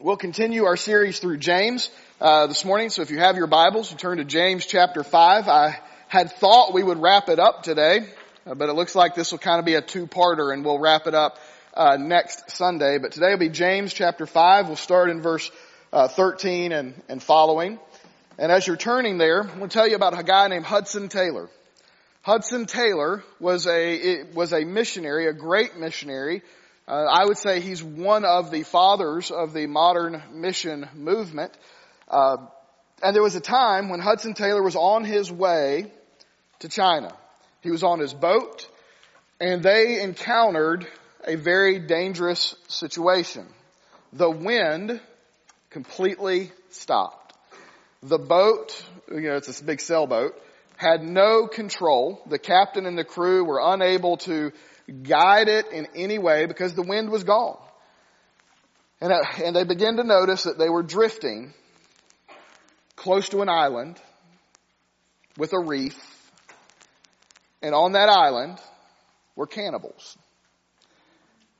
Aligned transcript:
We'll 0.00 0.16
continue 0.16 0.64
our 0.64 0.76
series 0.76 1.20
through 1.20 1.36
James 1.36 1.88
uh, 2.20 2.48
this 2.48 2.64
morning. 2.64 2.90
So 2.90 3.02
if 3.02 3.10
you 3.10 3.18
have 3.18 3.36
your 3.36 3.46
Bibles, 3.46 3.92
you 3.92 3.96
turn 3.96 4.18
to 4.18 4.24
James 4.24 4.66
chapter 4.66 5.04
five. 5.04 5.46
I 5.46 5.78
had 6.08 6.32
thought 6.32 6.74
we 6.74 6.82
would 6.82 6.98
wrap 6.98 7.28
it 7.28 7.38
up 7.38 7.62
today, 7.62 8.00
uh, 8.44 8.54
but 8.54 8.68
it 8.68 8.72
looks 8.72 8.96
like 8.96 9.14
this 9.14 9.30
will 9.30 9.38
kind 9.38 9.60
of 9.60 9.64
be 9.64 9.74
a 9.74 9.80
two-parter, 9.80 10.52
and 10.52 10.64
we'll 10.64 10.80
wrap 10.80 11.06
it 11.06 11.14
up 11.14 11.38
uh, 11.74 11.96
next 11.98 12.50
Sunday. 12.50 12.98
But 12.98 13.12
today 13.12 13.30
will 13.30 13.38
be 13.38 13.48
James 13.48 13.94
chapter 13.94 14.26
five. 14.26 14.66
We'll 14.66 14.74
start 14.74 15.08
in 15.08 15.20
verse 15.20 15.50
uh, 15.92 16.08
13 16.08 16.72
and, 16.72 17.00
and 17.08 17.22
following. 17.22 17.78
And 18.38 18.50
as 18.50 18.66
you're 18.66 18.76
turning 18.76 19.18
there, 19.18 19.42
I'm 19.42 19.58
going 19.58 19.68
to 19.68 19.74
tell 19.74 19.86
you 19.86 19.94
about 19.94 20.18
a 20.18 20.24
guy 20.24 20.48
named 20.48 20.64
Hudson 20.64 21.10
Taylor. 21.10 21.48
Hudson 22.22 22.66
Taylor 22.66 23.22
was 23.38 23.66
a 23.66 24.24
was 24.32 24.52
a 24.52 24.64
missionary, 24.64 25.28
a 25.28 25.32
great 25.32 25.76
missionary 25.76 26.42
uh, 26.88 26.92
I 26.92 27.24
would 27.24 27.38
say 27.38 27.60
he's 27.60 27.82
one 27.82 28.24
of 28.24 28.50
the 28.50 28.62
fathers 28.64 29.30
of 29.30 29.52
the 29.52 29.66
modern 29.66 30.22
mission 30.32 30.88
movement. 30.94 31.52
Uh, 32.08 32.38
and 33.02 33.14
there 33.14 33.22
was 33.22 33.34
a 33.34 33.40
time 33.40 33.88
when 33.88 34.00
Hudson 34.00 34.34
Taylor 34.34 34.62
was 34.62 34.76
on 34.76 35.04
his 35.04 35.30
way 35.30 35.92
to 36.60 36.68
China. 36.68 37.12
He 37.60 37.70
was 37.70 37.82
on 37.82 38.00
his 38.00 38.12
boat 38.12 38.68
and 39.40 39.62
they 39.62 40.00
encountered 40.00 40.86
a 41.26 41.36
very 41.36 41.80
dangerous 41.80 42.54
situation. 42.68 43.46
The 44.12 44.30
wind 44.30 45.00
completely 45.70 46.52
stopped. 46.70 47.34
The 48.02 48.18
boat, 48.18 48.84
you 49.08 49.22
know, 49.22 49.36
it's 49.36 49.60
a 49.60 49.64
big 49.64 49.80
sailboat, 49.80 50.40
had 50.82 51.02
no 51.02 51.46
control. 51.46 52.20
The 52.28 52.38
captain 52.38 52.86
and 52.86 52.98
the 52.98 53.04
crew 53.04 53.44
were 53.44 53.60
unable 53.62 54.16
to 54.18 54.52
guide 55.02 55.48
it 55.48 55.70
in 55.72 55.86
any 55.94 56.18
way 56.18 56.46
because 56.46 56.74
the 56.74 56.82
wind 56.82 57.10
was 57.10 57.24
gone. 57.24 57.56
And, 59.00 59.12
uh, 59.12 59.20
and 59.44 59.56
they 59.56 59.64
began 59.64 59.96
to 59.96 60.04
notice 60.04 60.42
that 60.42 60.58
they 60.58 60.68
were 60.68 60.82
drifting 60.82 61.54
close 62.96 63.28
to 63.30 63.42
an 63.42 63.48
island 63.48 64.00
with 65.38 65.52
a 65.52 65.58
reef. 65.58 65.98
And 67.62 67.74
on 67.74 67.92
that 67.92 68.08
island 68.08 68.58
were 69.36 69.46
cannibals. 69.46 70.18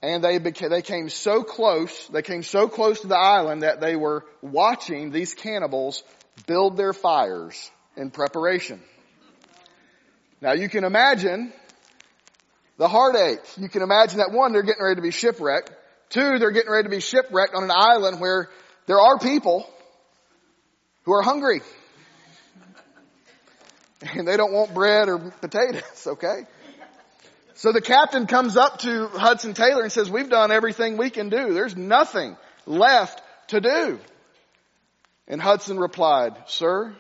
And 0.03 0.23
they 0.23 0.39
they 0.39 0.83
came 0.83 1.09
so 1.09 1.45
close, 1.45 2.09
they 2.09 2.23
came 2.23 2.43
so 2.43 2.67
close 2.67 3.01
to 3.03 3.07
the 3.07 3.17
island 3.17 3.63
that 3.63 3.81
they 3.81 3.95
were 3.95 4.25
watching 4.41 5.13
these 5.13 5.33
cannibals 5.33 6.03
build 6.49 6.77
their 6.77 6.93
fires 6.93 7.71
in 7.97 8.11
preparation. 8.11 8.81
Now 10.43 10.55
you 10.55 10.69
can 10.69 10.83
imagine 10.83 11.53
the 12.77 12.89
heartache. 12.89 13.39
You 13.57 13.69
can 13.69 13.81
imagine 13.81 14.19
that 14.19 14.33
one, 14.33 14.53
they're 14.53 14.65
getting 14.65 14.83
ready 14.83 14.97
to 14.97 15.03
be 15.03 15.13
shipwrecked. 15.13 15.71
Two, 16.11 16.41
they're 16.41 16.51
getting 16.51 16.71
ready 16.71 16.83
to 16.83 16.91
be 16.91 17.01
shipwrecked 17.01 17.55
on 17.55 17.63
an 17.63 17.71
island 17.73 18.21
where 18.21 18.51
there 18.87 18.99
are 18.99 19.19
people 19.21 19.65
who 21.05 21.13
are 21.15 21.23
hungry. 21.23 21.63
And 24.17 24.27
they 24.27 24.37
don't 24.37 24.53
want 24.53 24.75
bread 24.75 25.09
or 25.09 25.19
potatoes, 25.19 26.09
okay? 26.09 26.41
So 27.55 27.71
the 27.71 27.81
captain 27.81 28.27
comes 28.27 28.57
up 28.57 28.81
to 28.81 29.07
Hudson 29.07 29.55
Taylor 29.55 29.85
and 29.85 29.93
says, 29.93 30.11
we've 30.11 30.29
done 30.29 30.51
everything 30.51 30.97
we 30.97 31.09
can 31.09 31.29
do. 31.29 31.55
There's 31.55 31.77
nothing 31.77 32.37
left 32.67 33.23
to 33.51 33.61
do. 33.61 34.01
And 35.29 35.41
Hudson 35.41 35.79
replied, 35.79 36.37
sir, 36.47 36.97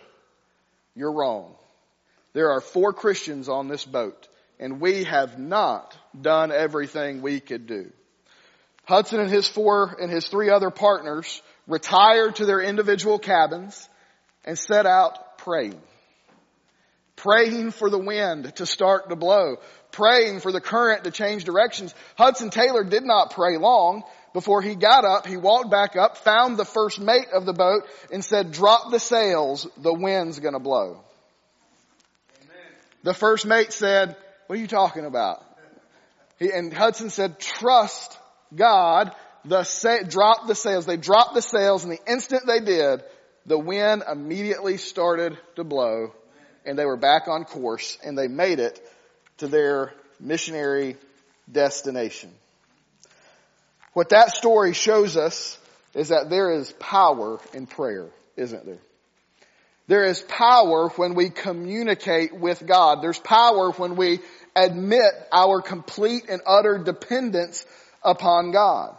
you're 0.95 1.11
wrong. 1.11 1.57
There 2.33 2.51
are 2.51 2.61
four 2.61 2.93
Christians 2.93 3.49
on 3.49 3.69
this 3.69 3.85
boat 3.85 4.29
and 4.63 4.81
we 4.81 5.05
have 5.05 5.41
not 5.41 5.97
done 6.19 6.53
everything 6.53 7.21
we 7.21 7.41
could 7.41 7.67
do. 7.67 7.91
Hudson 8.85 9.21
and 9.21 9.31
his 9.31 9.49
four 9.49 9.97
and 10.01 10.11
his 10.11 10.29
three 10.29 10.51
other 10.51 10.71
partners 10.71 11.43
retired 11.67 12.37
to 12.37 12.47
their 12.47 12.61
individual 12.61 13.19
cabins 13.19 13.89
and 14.45 14.57
set 14.57 14.87
out 14.87 15.39
praying. 15.39 15.81
Praying 17.17 17.73
for 17.73 17.91
the 17.91 17.99
wind 17.99 18.55
to 18.57 18.67
start 18.67 19.09
to 19.09 19.17
blow. 19.17 19.57
Praying 19.91 20.41
for 20.41 20.53
the 20.53 20.61
current 20.61 21.05
to 21.05 21.11
change 21.11 21.45
directions. 21.45 21.93
Hudson 22.17 22.51
Taylor 22.51 22.85
did 22.85 23.03
not 23.03 23.33
pray 23.33 23.59
long. 23.59 24.05
Before 24.33 24.63
he 24.63 24.77
got 24.77 25.05
up, 25.05 25.27
he 25.27 25.37
walked 25.37 25.71
back 25.71 25.97
up, 25.97 26.19
found 26.19 26.57
the 26.57 26.65
first 26.65 27.01
mate 27.01 27.29
of 27.33 27.47
the 27.47 27.53
boat, 27.53 27.83
and 28.13 28.25
said, 28.25 28.53
drop 28.53 28.91
the 28.91 29.01
sails, 29.01 29.67
the 29.77 29.93
wind's 29.93 30.39
gonna 30.39 30.61
blow. 30.61 31.01
The 33.03 33.15
first 33.15 33.47
mate 33.47 33.73
said, 33.73 34.17
what 34.47 34.59
are 34.59 34.63
you 34.63 34.69
talking 34.69 35.05
about? 35.05 35.43
He, 36.39 36.51
and 36.51 36.73
Hudson 36.73 37.11
said, 37.11 37.39
trust 37.39 38.19
God. 38.55 39.13
The 39.45 39.65
sa- 39.65 40.03
drop 40.09 40.47
the 40.47 40.55
sails. 40.55 40.87
They 40.87 40.97
dropped 40.97 41.35
the 41.35 41.43
sails 41.43 41.85
and 41.85 41.93
the 41.93 42.11
instant 42.11 42.47
they 42.47 42.61
did, 42.61 43.03
the 43.47 43.59
wind 43.59 44.05
immediately 44.11 44.77
started 44.77 45.37
to 45.57 45.65
blow 45.65 46.13
and 46.65 46.79
they 46.79 46.85
were 46.85 46.97
back 46.97 47.27
on 47.27 47.45
course 47.45 47.99
and 48.05 48.17
they 48.17 48.29
made 48.29 48.61
it 48.61 48.81
to 49.39 49.49
their 49.49 49.93
missionary 50.21 50.97
destination. 51.51 52.31
What 53.95 54.11
that 54.11 54.31
story 54.31 54.73
shows 54.75 55.17
us 55.17 55.59
is 55.95 56.09
that 56.09 56.31
there 56.31 56.53
is 56.53 56.73
power 56.73 57.41
in 57.53 57.67
prayer, 57.67 58.09
isn't 58.37 58.65
there? 58.65 58.79
There 59.93 60.07
is 60.07 60.23
power 60.23 60.89
when 60.97 61.13
we 61.13 61.29
communicate 61.29 62.35
with 62.35 62.67
God. 62.67 63.03
There's 63.03 63.19
power 63.19 63.73
when 63.73 63.95
we 63.95 64.21
admit 64.57 65.13
our 65.31 65.61
complete 65.61 66.31
and 66.31 66.41
utter 66.47 66.79
dependence 66.79 67.67
upon 68.03 68.53
God. 68.53 68.97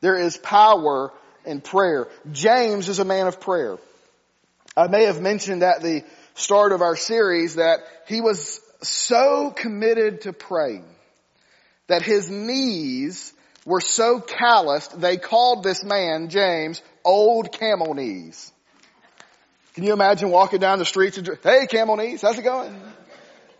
There 0.00 0.16
is 0.16 0.38
power 0.38 1.12
in 1.44 1.60
prayer. 1.60 2.08
James 2.32 2.88
is 2.88 3.00
a 3.00 3.04
man 3.04 3.26
of 3.26 3.38
prayer. 3.38 3.76
I 4.74 4.86
may 4.86 5.04
have 5.04 5.20
mentioned 5.20 5.62
at 5.62 5.82
the 5.82 6.04
start 6.32 6.72
of 6.72 6.80
our 6.80 6.96
series 6.96 7.56
that 7.56 7.80
he 8.06 8.22
was 8.22 8.62
so 8.80 9.50
committed 9.50 10.22
to 10.22 10.32
praying 10.32 10.86
that 11.88 12.00
his 12.00 12.30
knees 12.30 13.34
were 13.66 13.82
so 13.82 14.20
calloused 14.20 14.98
they 14.98 15.18
called 15.18 15.64
this 15.64 15.84
man, 15.84 16.30
James, 16.30 16.80
old 17.04 17.52
camel 17.52 17.92
knees. 17.92 18.50
Can 19.78 19.86
you 19.86 19.92
imagine 19.92 20.30
walking 20.30 20.58
down 20.58 20.80
the 20.80 20.84
streets 20.84 21.18
and, 21.18 21.38
hey, 21.40 21.68
camel 21.68 21.96
knees, 21.96 22.22
how's 22.22 22.36
it 22.36 22.42
going? 22.42 22.74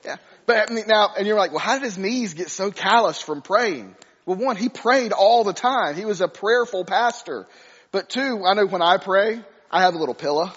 Yeah. 0.04 0.16
But 0.46 0.68
now, 0.88 1.12
and 1.16 1.28
you're 1.28 1.36
like, 1.36 1.52
well, 1.52 1.60
how 1.60 1.74
did 1.74 1.84
his 1.84 1.96
knees 1.96 2.34
get 2.34 2.50
so 2.50 2.72
calloused 2.72 3.22
from 3.22 3.40
praying? 3.40 3.94
Well, 4.26 4.36
one, 4.36 4.56
he 4.56 4.68
prayed 4.68 5.12
all 5.12 5.44
the 5.44 5.52
time. 5.52 5.94
He 5.94 6.04
was 6.04 6.20
a 6.20 6.26
prayerful 6.26 6.84
pastor. 6.84 7.46
But 7.92 8.08
two, 8.08 8.42
I 8.44 8.54
know 8.54 8.66
when 8.66 8.82
I 8.82 8.96
pray, 8.96 9.40
I 9.70 9.82
have 9.82 9.94
a 9.94 9.98
little 9.98 10.12
pillow. 10.12 10.50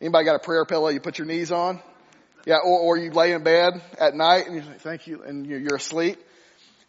Anybody 0.00 0.26
got 0.26 0.36
a 0.36 0.44
prayer 0.44 0.64
pillow 0.64 0.90
you 0.90 1.00
put 1.00 1.18
your 1.18 1.26
knees 1.26 1.50
on? 1.50 1.80
Yeah, 2.46 2.58
or, 2.64 2.78
or 2.78 2.96
you 2.96 3.10
lay 3.10 3.32
in 3.32 3.42
bed 3.42 3.82
at 3.98 4.14
night 4.14 4.46
and 4.46 4.54
you 4.54 4.62
say, 4.62 4.78
thank 4.78 5.08
you, 5.08 5.24
and 5.24 5.44
you're 5.44 5.74
asleep. 5.74 6.24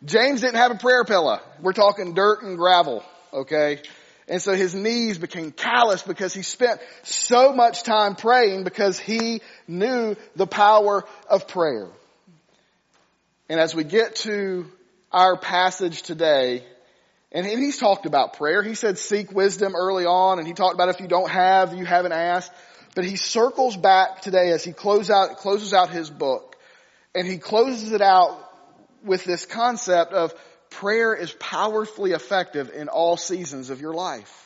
James 0.06 0.42
didn't 0.42 0.58
have 0.58 0.70
a 0.70 0.78
prayer 0.78 1.06
pillow. 1.06 1.40
We're 1.60 1.74
talking 1.74 2.14
dirt 2.14 2.44
and 2.44 2.56
gravel, 2.56 3.04
okay? 3.34 3.82
And 4.28 4.42
so 4.42 4.54
his 4.54 4.74
knees 4.74 5.18
became 5.18 5.52
calloused 5.52 6.08
because 6.08 6.34
he 6.34 6.44
spent 6.44 6.80
so 7.04 7.54
much 7.54 7.84
time 7.84 8.16
praying 8.16 8.64
because 8.64 8.98
he 8.98 9.42
knew 9.68 10.16
the 10.36 10.48
power 10.48 11.04
of 11.30 11.48
prayer. 11.48 11.90
And 13.50 13.60
as 13.60 13.76
we 13.76 13.84
get 13.84 14.16
to 14.18 14.66
our 15.12 15.38
passage 15.38 16.02
today, 16.02 16.64
and 17.34 17.48
he's 17.48 17.80
talked 17.80 18.06
about 18.06 18.38
prayer. 18.38 18.62
He 18.62 18.76
said 18.76 19.00
seek 19.00 19.32
wisdom 19.32 19.76
early 19.76 20.06
on 20.06 20.38
and 20.38 20.48
he 20.48 20.54
talked 20.54 20.76
about 20.76 20.90
if 20.90 21.00
you 21.00 21.08
don't 21.08 21.30
have, 21.30 21.76
you 21.76 21.84
haven't 21.84 22.12
asked. 22.12 22.52
But 22.96 23.06
he 23.06 23.16
circles 23.16 23.76
back 23.76 24.22
today 24.22 24.52
as 24.52 24.64
he 24.64 24.72
close 24.72 25.10
out, 25.10 25.38
closes 25.38 25.74
out 25.74 25.90
his 25.90 26.12
book 26.12 26.56
and 27.16 27.28
he 27.28 27.40
closes 27.40 27.92
it 27.92 28.02
out 28.02 28.38
with 29.04 29.24
this 29.24 29.46
concept 29.46 30.14
of 30.14 30.34
prayer 30.74 31.16
is 31.16 31.32
powerfully 31.40 32.12
effective 32.12 32.72
in 32.74 32.90
all 32.90 33.18
seasons 33.18 33.70
of 33.70 33.82
your 33.82 33.94
life. 33.94 34.40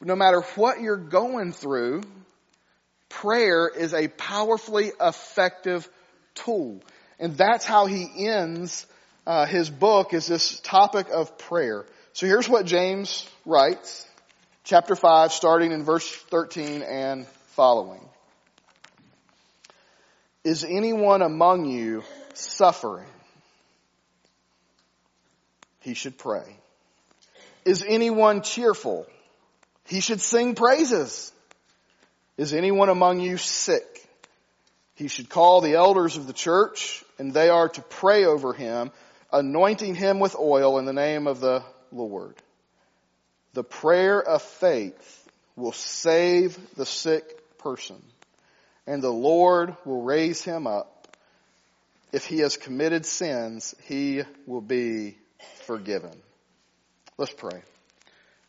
No 0.00 0.16
matter 0.16 0.40
what 0.56 0.80
you're 0.80 0.96
going 0.96 1.52
through, 1.52 2.02
prayer 3.08 3.68
is 3.68 3.94
a 3.94 4.08
powerfully 4.08 4.90
effective 5.00 5.88
tool. 6.34 6.82
And 7.18 7.36
that's 7.36 7.64
how 7.64 7.86
he 7.86 8.26
ends 8.26 8.86
uh, 9.26 9.46
his 9.46 9.70
book 9.70 10.14
is 10.14 10.26
this 10.26 10.58
topic 10.60 11.06
of 11.12 11.38
prayer. 11.38 11.86
So 12.12 12.26
here's 12.26 12.48
what 12.48 12.66
James 12.66 13.28
writes, 13.46 14.06
chapter 14.64 14.96
5, 14.96 15.32
starting 15.32 15.70
in 15.70 15.84
verse 15.84 16.10
13 16.10 16.82
and 16.82 17.26
following. 17.54 18.00
Is 20.42 20.64
anyone 20.64 21.22
among 21.22 21.66
you 21.66 22.02
suffering? 22.34 23.06
He 25.82 25.94
should 25.94 26.18
pray. 26.18 26.56
Is 27.64 27.84
anyone 27.86 28.42
cheerful? 28.42 29.06
He 29.86 30.00
should 30.00 30.20
sing 30.20 30.54
praises. 30.54 31.32
Is 32.36 32.52
anyone 32.52 32.88
among 32.88 33.20
you 33.20 33.36
sick? 33.36 33.84
He 34.94 35.08
should 35.08 35.28
call 35.28 35.60
the 35.60 35.74
elders 35.74 36.16
of 36.16 36.26
the 36.26 36.32
church 36.32 37.04
and 37.18 37.32
they 37.32 37.48
are 37.48 37.68
to 37.68 37.82
pray 37.82 38.24
over 38.24 38.52
him, 38.52 38.90
anointing 39.32 39.94
him 39.94 40.18
with 40.18 40.34
oil 40.36 40.78
in 40.78 40.84
the 40.84 40.92
name 40.92 41.26
of 41.26 41.40
the 41.40 41.62
Lord. 41.92 42.34
the 43.54 43.64
prayer 43.64 44.20
of 44.22 44.42
faith 44.42 45.30
will 45.56 45.72
save 45.72 46.58
the 46.74 46.86
sick 46.86 47.58
person, 47.58 48.02
and 48.86 49.02
the 49.02 49.12
Lord 49.12 49.76
will 49.84 50.02
raise 50.02 50.42
him 50.42 50.66
up. 50.66 51.16
If 52.12 52.24
he 52.24 52.38
has 52.38 52.56
committed 52.56 53.06
sins, 53.06 53.74
he 53.84 54.22
will 54.46 54.60
be 54.60 55.16
forgiven. 55.66 56.12
Let's 57.18 57.32
pray. 57.32 57.62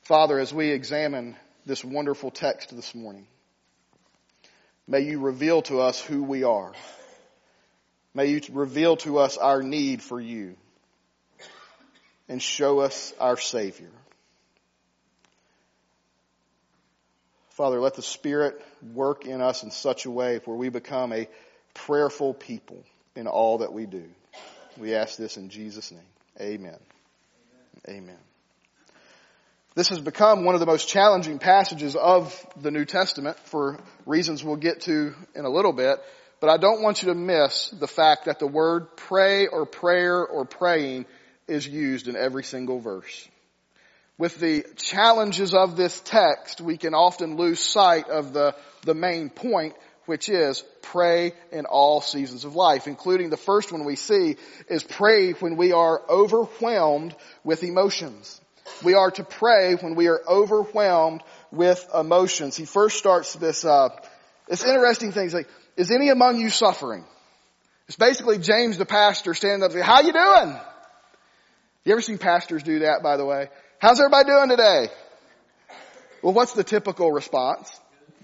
Father, 0.03 0.39
as 0.39 0.53
we 0.53 0.71
examine 0.71 1.35
this 1.65 1.83
wonderful 1.83 2.31
text 2.31 2.75
this 2.75 2.93
morning, 2.93 3.25
may 4.87 5.01
you 5.01 5.19
reveal 5.19 5.61
to 5.63 5.79
us 5.79 6.01
who 6.01 6.23
we 6.23 6.43
are. 6.43 6.73
May 8.13 8.27
you 8.27 8.41
reveal 8.51 8.97
to 8.97 9.19
us 9.19 9.37
our 9.37 9.63
need 9.63 10.01
for 10.01 10.19
you 10.19 10.55
and 12.29 12.41
show 12.41 12.79
us 12.79 13.13
our 13.19 13.37
Savior. 13.37 13.89
Father, 17.51 17.79
let 17.79 17.93
the 17.93 18.01
Spirit 18.01 18.59
work 18.93 19.25
in 19.25 19.41
us 19.41 19.63
in 19.63 19.71
such 19.71 20.05
a 20.05 20.11
way 20.11 20.39
where 20.45 20.57
we 20.57 20.69
become 20.69 21.13
a 21.13 21.27
prayerful 21.73 22.33
people 22.33 22.83
in 23.15 23.27
all 23.27 23.59
that 23.59 23.73
we 23.73 23.85
do. 23.85 24.05
We 24.77 24.95
ask 24.95 25.17
this 25.17 25.37
in 25.37 25.49
Jesus' 25.49 25.91
name. 25.91 26.01
Amen. 26.39 26.77
Amen. 27.87 28.17
This 29.75 29.89
has 29.89 29.99
become 29.99 30.45
one 30.45 30.55
of 30.55 30.59
the 30.59 30.67
most 30.67 30.87
challenging 30.87 31.39
passages 31.39 31.95
of 31.95 32.33
the 32.61 32.71
New 32.71 32.85
Testament 32.85 33.37
for 33.45 33.79
reasons 34.05 34.43
we'll 34.43 34.55
get 34.55 34.81
to 34.81 35.13
in 35.35 35.45
a 35.45 35.49
little 35.49 35.73
bit. 35.73 35.99
But 36.39 36.49
I 36.49 36.57
don't 36.57 36.81
want 36.81 37.01
you 37.01 37.09
to 37.09 37.15
miss 37.15 37.69
the 37.69 37.87
fact 37.87 38.25
that 38.25 38.39
the 38.39 38.47
word 38.47 38.95
pray 38.95 39.47
or 39.47 39.65
prayer 39.65 40.25
or 40.25 40.45
praying 40.45 41.05
is 41.47 41.67
used 41.67 42.07
in 42.07 42.15
every 42.15 42.43
single 42.43 42.79
verse. 42.79 43.27
With 44.17 44.39
the 44.39 44.63
challenges 44.75 45.53
of 45.53 45.75
this 45.75 45.99
text, 46.01 46.61
we 46.61 46.77
can 46.77 46.93
often 46.93 47.35
lose 47.35 47.59
sight 47.59 48.09
of 48.09 48.33
the, 48.33 48.55
the 48.83 48.93
main 48.93 49.29
point, 49.29 49.73
which 50.05 50.29
is 50.29 50.63
pray 50.81 51.33
in 51.51 51.65
all 51.65 52.01
seasons 52.01 52.45
of 52.45 52.55
life, 52.55 52.87
including 52.87 53.29
the 53.29 53.37
first 53.37 53.71
one 53.71 53.85
we 53.85 53.95
see 53.95 54.37
is 54.67 54.83
pray 54.83 55.31
when 55.31 55.55
we 55.55 55.71
are 55.71 56.01
overwhelmed 56.09 57.15
with 57.43 57.63
emotions. 57.63 58.39
We 58.83 58.93
are 58.93 59.11
to 59.11 59.23
pray 59.23 59.75
when 59.75 59.95
we 59.95 60.07
are 60.07 60.21
overwhelmed 60.27 61.21
with 61.51 61.85
emotions. 61.93 62.55
He 62.55 62.65
first 62.65 62.97
starts 62.97 63.33
this, 63.33 63.65
uh, 63.65 63.89
this 64.47 64.63
interesting 64.63 65.11
thing. 65.11 65.23
He's 65.23 65.33
like, 65.33 65.49
is 65.77 65.91
any 65.91 66.09
among 66.09 66.39
you 66.39 66.49
suffering? 66.49 67.05
It's 67.87 67.97
basically 67.97 68.37
James 68.37 68.77
the 68.77 68.85
pastor 68.85 69.33
standing 69.33 69.63
up 69.63 69.71
and 69.71 69.73
saying, 69.73 69.85
how 69.85 70.01
you 70.01 70.13
doing? 70.13 70.59
You 71.85 71.91
ever 71.91 72.01
seen 72.01 72.17
pastors 72.17 72.63
do 72.63 72.79
that, 72.79 73.03
by 73.03 73.17
the 73.17 73.25
way? 73.25 73.49
How's 73.79 73.99
everybody 73.99 74.29
doing 74.29 74.49
today? 74.49 74.87
Well, 76.21 76.33
what's 76.33 76.53
the 76.53 76.63
typical 76.63 77.11
response? 77.11 77.77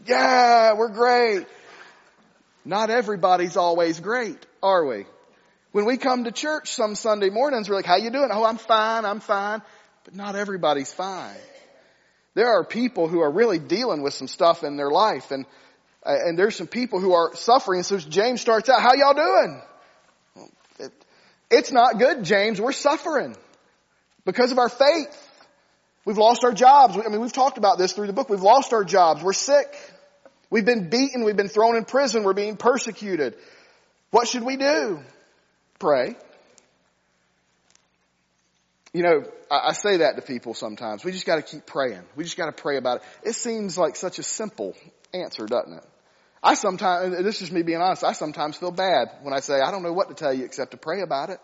Yeah, 0.06 0.74
we're 0.74 0.90
great. 0.90 1.46
Not 2.66 2.90
everybody's 2.90 3.58
always 3.58 4.00
great, 4.00 4.46
are 4.62 4.86
we? 4.86 5.06
When 5.72 5.86
we 5.86 5.98
come 5.98 6.24
to 6.24 6.32
church 6.32 6.74
some 6.74 6.96
Sunday 6.96 7.30
mornings, 7.30 7.70
we're 7.70 7.76
like, 7.76 7.86
how 7.86 7.98
you 7.98 8.10
doing? 8.10 8.30
Oh, 8.32 8.44
I'm 8.44 8.58
fine, 8.58 9.06
I'm 9.06 9.20
fine. 9.20 9.62
But 10.04 10.16
not 10.16 10.36
everybody's 10.36 10.92
fine. 10.92 11.36
There 12.34 12.48
are 12.48 12.64
people 12.64 13.08
who 13.08 13.22
are 13.22 13.32
really 13.32 13.60
dealing 13.60 14.02
with 14.02 14.14
some 14.14 14.28
stuff 14.28 14.64
in 14.64 14.78
their 14.78 14.90
life 14.90 15.32
and, 15.32 15.46
uh, 16.06 16.16
and 16.26 16.38
there's 16.38 16.56
some 16.56 16.68
people 16.68 17.00
who 17.00 17.14
are 17.14 17.36
suffering. 17.36 17.84
So 17.84 17.98
James 17.98 18.42
starts 18.42 18.70
out, 18.70 18.82
how 18.82 18.94
y'all 18.94 19.14
doing? 19.14 19.62
It, 20.80 21.06
it's 21.52 21.72
not 21.72 22.00
good, 22.00 22.24
James. 22.24 22.60
We're 22.60 22.72
suffering 22.72 23.36
because 24.26 24.52
of 24.52 24.60
our 24.60 24.70
faith. 24.70 25.26
We've 26.06 26.18
lost 26.18 26.44
our 26.44 26.54
jobs. 26.54 26.98
I 26.98 27.10
mean, 27.10 27.20
we've 27.20 27.34
talked 27.34 27.58
about 27.58 27.78
this 27.78 27.94
through 27.94 28.08
the 28.08 28.14
book. 28.14 28.30
We've 28.30 28.42
lost 28.42 28.74
our 28.74 28.84
jobs. 28.84 29.22
We're 29.22 29.34
sick. 29.34 29.68
We've 30.50 30.66
been 30.66 30.90
beaten. 30.90 31.24
We've 31.24 31.38
been 31.38 31.50
thrown 31.50 31.76
in 31.76 31.86
prison. 31.86 32.24
We're 32.24 32.34
being 32.34 32.58
persecuted. 32.58 33.36
What 34.12 34.28
should 34.28 34.44
we 34.44 34.58
do? 34.58 35.00
Pray. 35.78 36.16
You 38.94 39.04
know, 39.04 39.24
I, 39.52 39.74
say 39.74 39.98
that 39.98 40.16
to 40.16 40.24
people 40.24 40.56
sometimes. 40.56 41.04
We 41.04 41.12
just 41.12 41.28
gotta 41.28 41.44
keep 41.44 41.68
praying. 41.68 42.02
We 42.16 42.24
just 42.24 42.38
gotta 42.38 42.52
pray 42.52 42.78
about 42.78 42.98
it. 42.98 43.30
It 43.30 43.34
seems 43.34 43.78
like 43.78 43.96
such 43.96 44.18
a 44.18 44.24
simple 44.24 44.76
answer, 45.14 45.46
doesn't 45.46 45.74
it? 45.74 45.84
I 46.42 46.56
sometimes, 46.56 47.18
this 47.24 47.42
is 47.42 47.52
me 47.52 47.62
being 47.62 47.82
honest, 47.82 48.04
I 48.04 48.14
sometimes 48.14 48.56
feel 48.56 48.72
bad 48.72 49.10
when 49.22 49.34
I 49.34 49.42
say, 49.42 49.60
I 49.60 49.72
don't 49.72 49.84
know 49.84 49.94
what 49.94 50.08
to 50.08 50.16
tell 50.16 50.34
you 50.34 50.46
except 50.46 50.72
to 50.72 50.78
pray 50.78 51.02
about 51.02 51.30
it. 51.30 51.40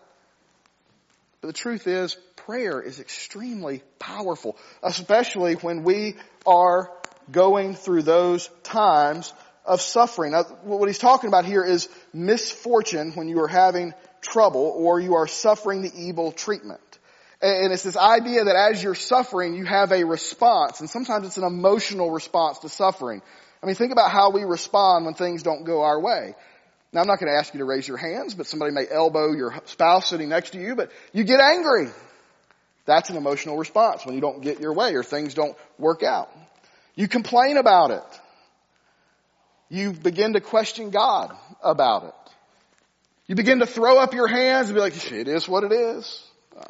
But 1.42 1.48
the 1.48 1.54
truth 1.54 1.86
is, 1.86 2.16
prayer 2.36 2.82
is 2.82 3.00
extremely 3.00 3.84
powerful, 4.00 4.58
especially 4.82 5.56
when 5.56 5.84
we 5.84 6.16
are 6.48 6.90
going 7.32 7.76
through 7.76 8.04
those 8.04 8.50
times 8.64 9.34
of 9.66 9.82
suffering. 9.82 10.32
Now, 10.32 10.44
what 10.64 10.88
he's 10.88 11.00
talking 11.00 11.28
about 11.28 11.46
here 11.46 11.64
is 11.64 11.90
misfortune 12.14 13.12
when 13.14 13.28
you 13.28 13.42
are 13.42 13.48
having 13.48 13.94
trouble 14.22 14.74
or 14.76 15.00
you 15.00 15.16
are 15.16 15.28
suffering 15.28 15.82
the 15.82 15.92
evil 15.96 16.32
treatment. 16.32 16.82
And 17.42 17.74
it's 17.74 17.84
this 17.84 17.98
idea 17.98 18.46
that 18.46 18.56
as 18.56 18.82
you're 18.82 18.96
suffering, 18.96 19.56
you 19.56 19.66
have 19.66 19.92
a 19.92 20.04
response. 20.04 20.80
And 20.80 20.90
sometimes 20.90 21.28
it's 21.28 21.38
an 21.38 21.44
emotional 21.44 22.10
response 22.12 22.60
to 22.60 22.70
suffering. 22.70 23.22
I 23.62 23.66
mean, 23.66 23.76
think 23.76 23.92
about 23.92 24.12
how 24.12 24.32
we 24.32 24.44
respond 24.44 25.06
when 25.06 25.16
things 25.16 25.44
don't 25.44 25.64
go 25.64 25.82
our 25.82 26.00
way. 26.00 26.36
Now, 26.94 27.02
I'm 27.02 27.08
not 27.08 27.20
going 27.20 27.32
to 27.32 27.38
ask 27.38 27.54
you 27.54 27.60
to 27.60 27.66
raise 27.66 27.88
your 27.88 27.98
hands, 27.98 28.36
but 28.36 28.48
somebody 28.48 28.72
may 28.72 28.88
elbow 28.90 29.34
your 29.34 29.54
spouse 29.66 30.10
sitting 30.10 30.30
next 30.30 30.52
to 30.52 30.62
you, 30.62 30.76
but 30.76 30.92
you 31.12 31.24
get 31.24 31.40
angry. 31.40 31.90
That's 32.86 33.10
an 33.10 33.18
emotional 33.18 33.58
response 33.58 34.06
when 34.06 34.16
you 34.16 34.22
don't 34.22 34.42
get 34.42 34.60
your 34.60 34.74
way 34.74 34.96
or 34.96 35.04
things 35.04 35.34
don't 35.34 35.58
work 35.78 36.04
out. 36.04 36.32
You 36.96 37.08
complain 37.08 37.58
about 37.58 37.92
it. 37.92 38.22
You 39.70 39.92
begin 39.92 40.34
to 40.34 40.42
question 40.42 40.90
God 40.90 41.36
about 41.64 42.06
it. 42.06 42.14
You 43.28 43.36
begin 43.36 43.60
to 43.60 43.66
throw 43.66 43.98
up 43.98 44.14
your 44.14 44.28
hands 44.28 44.70
and 44.70 44.76
be 44.76 44.82
like, 44.82 45.12
it 45.12 45.28
is 45.28 45.48
what 45.48 45.64
it 45.64 45.72
is. 45.72 46.24
Um, 46.56 46.64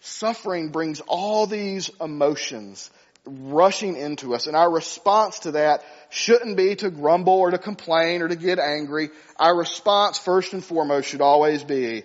suffering 0.00 0.70
brings 0.70 1.00
all 1.00 1.46
these 1.46 1.90
emotions 2.00 2.90
rushing 3.26 3.96
into 3.96 4.34
us 4.34 4.46
and 4.46 4.56
our 4.56 4.70
response 4.70 5.40
to 5.40 5.52
that 5.52 5.82
shouldn't 6.10 6.56
be 6.56 6.76
to 6.76 6.90
grumble 6.90 7.34
or 7.34 7.50
to 7.50 7.58
complain 7.58 8.22
or 8.22 8.28
to 8.28 8.36
get 8.36 8.58
angry. 8.58 9.10
Our 9.38 9.56
response 9.56 10.18
first 10.18 10.52
and 10.52 10.64
foremost 10.64 11.08
should 11.08 11.20
always 11.20 11.62
be 11.62 12.02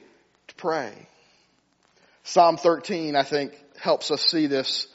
to 0.48 0.56
pray. 0.56 0.92
Psalm 2.24 2.58
13 2.58 3.16
I 3.16 3.24
think 3.24 3.54
helps 3.80 4.12
us 4.12 4.22
see 4.24 4.48
this 4.48 4.88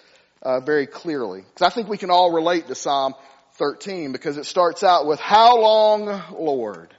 uh, 0.45 0.61
very 0.61 0.87
clearly. 0.87 1.41
Because 1.41 1.67
I 1.67 1.75
think 1.75 1.89
we 1.89 1.99
can 1.99 2.11
all 2.11 2.33
relate 2.33 2.69
to 2.69 2.75
Psalm 2.75 3.15
13 3.55 4.13
because 4.13 4.37
it 4.37 4.47
starts 4.47 4.83
out 4.83 5.07
with, 5.07 5.21
How 5.21 5.61
long, 5.61 6.23
Lord? 6.33 6.93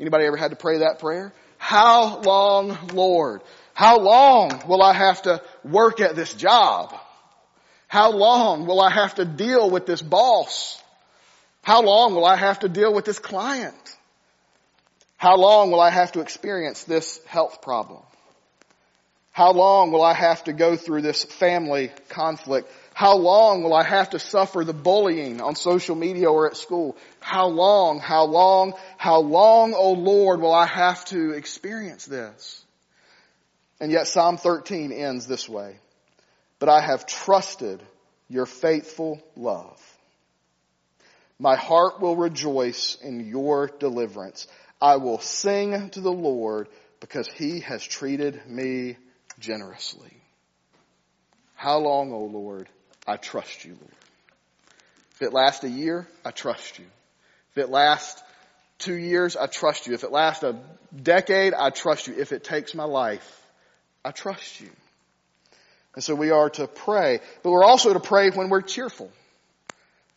Anybody 0.00 0.24
ever 0.24 0.36
had 0.36 0.50
to 0.50 0.56
pray 0.56 0.78
that 0.78 0.98
prayer? 0.98 1.32
How 1.58 2.20
long, 2.20 2.76
Lord? 2.92 3.42
How 3.74 3.98
long 3.98 4.62
will 4.66 4.82
I 4.82 4.92
have 4.94 5.22
to 5.22 5.42
work 5.64 6.00
at 6.00 6.16
this 6.16 6.34
job? 6.34 6.94
How 7.88 8.10
long 8.10 8.66
will 8.66 8.80
I 8.80 8.90
have 8.90 9.14
to 9.16 9.24
deal 9.24 9.70
with 9.70 9.86
this 9.86 10.02
boss? 10.02 10.82
How 11.62 11.82
long 11.82 12.14
will 12.14 12.24
I 12.24 12.36
have 12.36 12.60
to 12.60 12.68
deal 12.68 12.92
with 12.92 13.04
this 13.04 13.18
client? 13.18 13.96
How 15.16 15.36
long 15.36 15.70
will 15.70 15.80
I 15.80 15.90
have 15.90 16.12
to 16.12 16.20
experience 16.20 16.84
this 16.84 17.24
health 17.26 17.62
problem? 17.62 18.02
How 19.32 19.52
long 19.52 19.92
will 19.92 20.02
I 20.02 20.12
have 20.12 20.44
to 20.44 20.52
go 20.52 20.76
through 20.76 21.00
this 21.00 21.24
family 21.24 21.90
conflict? 22.10 22.70
How 22.92 23.16
long 23.16 23.62
will 23.62 23.72
I 23.72 23.82
have 23.82 24.10
to 24.10 24.18
suffer 24.18 24.62
the 24.62 24.74
bullying 24.74 25.40
on 25.40 25.56
social 25.56 25.96
media 25.96 26.30
or 26.30 26.46
at 26.46 26.56
school? 26.56 26.96
How 27.18 27.46
long, 27.46 27.98
how 27.98 28.24
long, 28.24 28.74
how 28.98 29.20
long, 29.20 29.72
oh 29.74 29.92
Lord, 29.92 30.40
will 30.40 30.52
I 30.52 30.66
have 30.66 31.02
to 31.06 31.30
experience 31.30 32.04
this? 32.04 32.62
And 33.80 33.90
yet 33.90 34.06
Psalm 34.06 34.36
13 34.36 34.92
ends 34.92 35.26
this 35.26 35.48
way. 35.48 35.76
But 36.58 36.68
I 36.68 36.82
have 36.82 37.06
trusted 37.06 37.82
your 38.28 38.44
faithful 38.44 39.22
love. 39.34 39.80
My 41.38 41.56
heart 41.56 42.00
will 42.00 42.16
rejoice 42.16 42.98
in 43.02 43.26
your 43.26 43.68
deliverance. 43.80 44.46
I 44.80 44.96
will 44.96 45.20
sing 45.20 45.88
to 45.90 46.00
the 46.00 46.12
Lord 46.12 46.68
because 47.00 47.28
he 47.28 47.60
has 47.60 47.82
treated 47.82 48.40
me 48.46 48.96
generously. 49.42 50.16
How 51.54 51.78
long, 51.78 52.12
O 52.12 52.16
oh 52.16 52.24
Lord, 52.24 52.68
I 53.06 53.16
trust 53.16 53.64
you, 53.64 53.72
Lord. 53.72 53.94
If 55.14 55.22
it 55.22 55.32
lasts 55.32 55.62
a 55.64 55.68
year, 55.68 56.08
I 56.24 56.30
trust 56.30 56.78
you. 56.78 56.86
If 57.50 57.58
it 57.58 57.68
lasts 57.68 58.22
two 58.78 58.94
years, 58.94 59.36
I 59.36 59.46
trust 59.46 59.86
you. 59.86 59.94
If 59.94 60.04
it 60.04 60.10
lasts 60.10 60.42
a 60.42 60.58
decade, 61.00 61.52
I 61.54 61.70
trust 61.70 62.06
you. 62.06 62.14
If 62.16 62.32
it 62.32 62.44
takes 62.44 62.74
my 62.74 62.84
life, 62.84 63.40
I 64.04 64.10
trust 64.12 64.60
you. 64.60 64.70
And 65.94 66.02
so 66.02 66.14
we 66.14 66.30
are 66.30 66.48
to 66.50 66.66
pray, 66.66 67.20
but 67.42 67.50
we're 67.50 67.64
also 67.64 67.92
to 67.92 68.00
pray 68.00 68.30
when 68.30 68.48
we're 68.48 68.62
cheerful. 68.62 69.10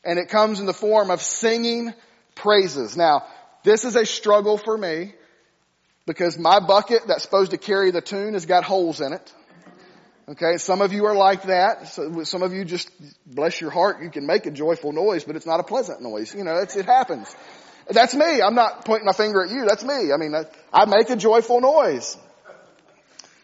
And 0.04 0.18
it 0.18 0.30
comes 0.30 0.60
in 0.60 0.66
the 0.66 0.74
form 0.74 1.12
of 1.12 1.22
singing 1.22 1.94
praises. 2.34 2.96
Now, 2.96 3.26
this 3.64 3.84
is 3.84 3.96
a 3.96 4.06
struggle 4.06 4.58
for 4.58 4.78
me 4.78 5.14
because 6.06 6.38
my 6.38 6.60
bucket 6.60 7.08
that's 7.08 7.24
supposed 7.24 7.52
to 7.52 7.58
carry 7.58 7.92
the 7.92 8.02
tune 8.02 8.34
has 8.34 8.46
got 8.46 8.64
holes 8.64 9.02
in 9.02 9.14
it. 9.14 9.34
Okay, 10.28 10.58
some 10.58 10.82
of 10.82 10.92
you 10.92 11.06
are 11.06 11.16
like 11.16 11.44
that. 11.44 11.90
So 11.90 12.24
some 12.24 12.42
of 12.42 12.52
you 12.52 12.66
just, 12.66 12.90
bless 13.28 13.62
your 13.62 13.70
heart, 13.70 14.02
you 14.02 14.10
can 14.10 14.26
make 14.26 14.48
a 14.48 14.52
joyful 14.52 14.92
noise, 14.92 15.24
but 15.24 15.36
it's 15.36 15.46
not 15.46 15.60
a 15.60 15.64
pleasant 15.64 16.02
noise. 16.02 16.34
You 16.34 16.44
know, 16.44 16.58
it 16.58 16.74
happens. 16.86 17.36
That's 17.88 18.16
me. 18.16 18.42
I'm 18.42 18.56
not 18.56 18.86
pointing 18.86 19.06
my 19.06 19.14
finger 19.14 19.44
at 19.44 19.52
you. 19.52 19.66
That's 19.66 19.84
me. 19.84 20.12
I 20.12 20.18
mean, 20.18 20.34
I, 20.34 20.46
I 20.74 20.86
make 20.86 21.12
a 21.12 21.16
joyful 21.16 21.62
noise. 21.62 22.18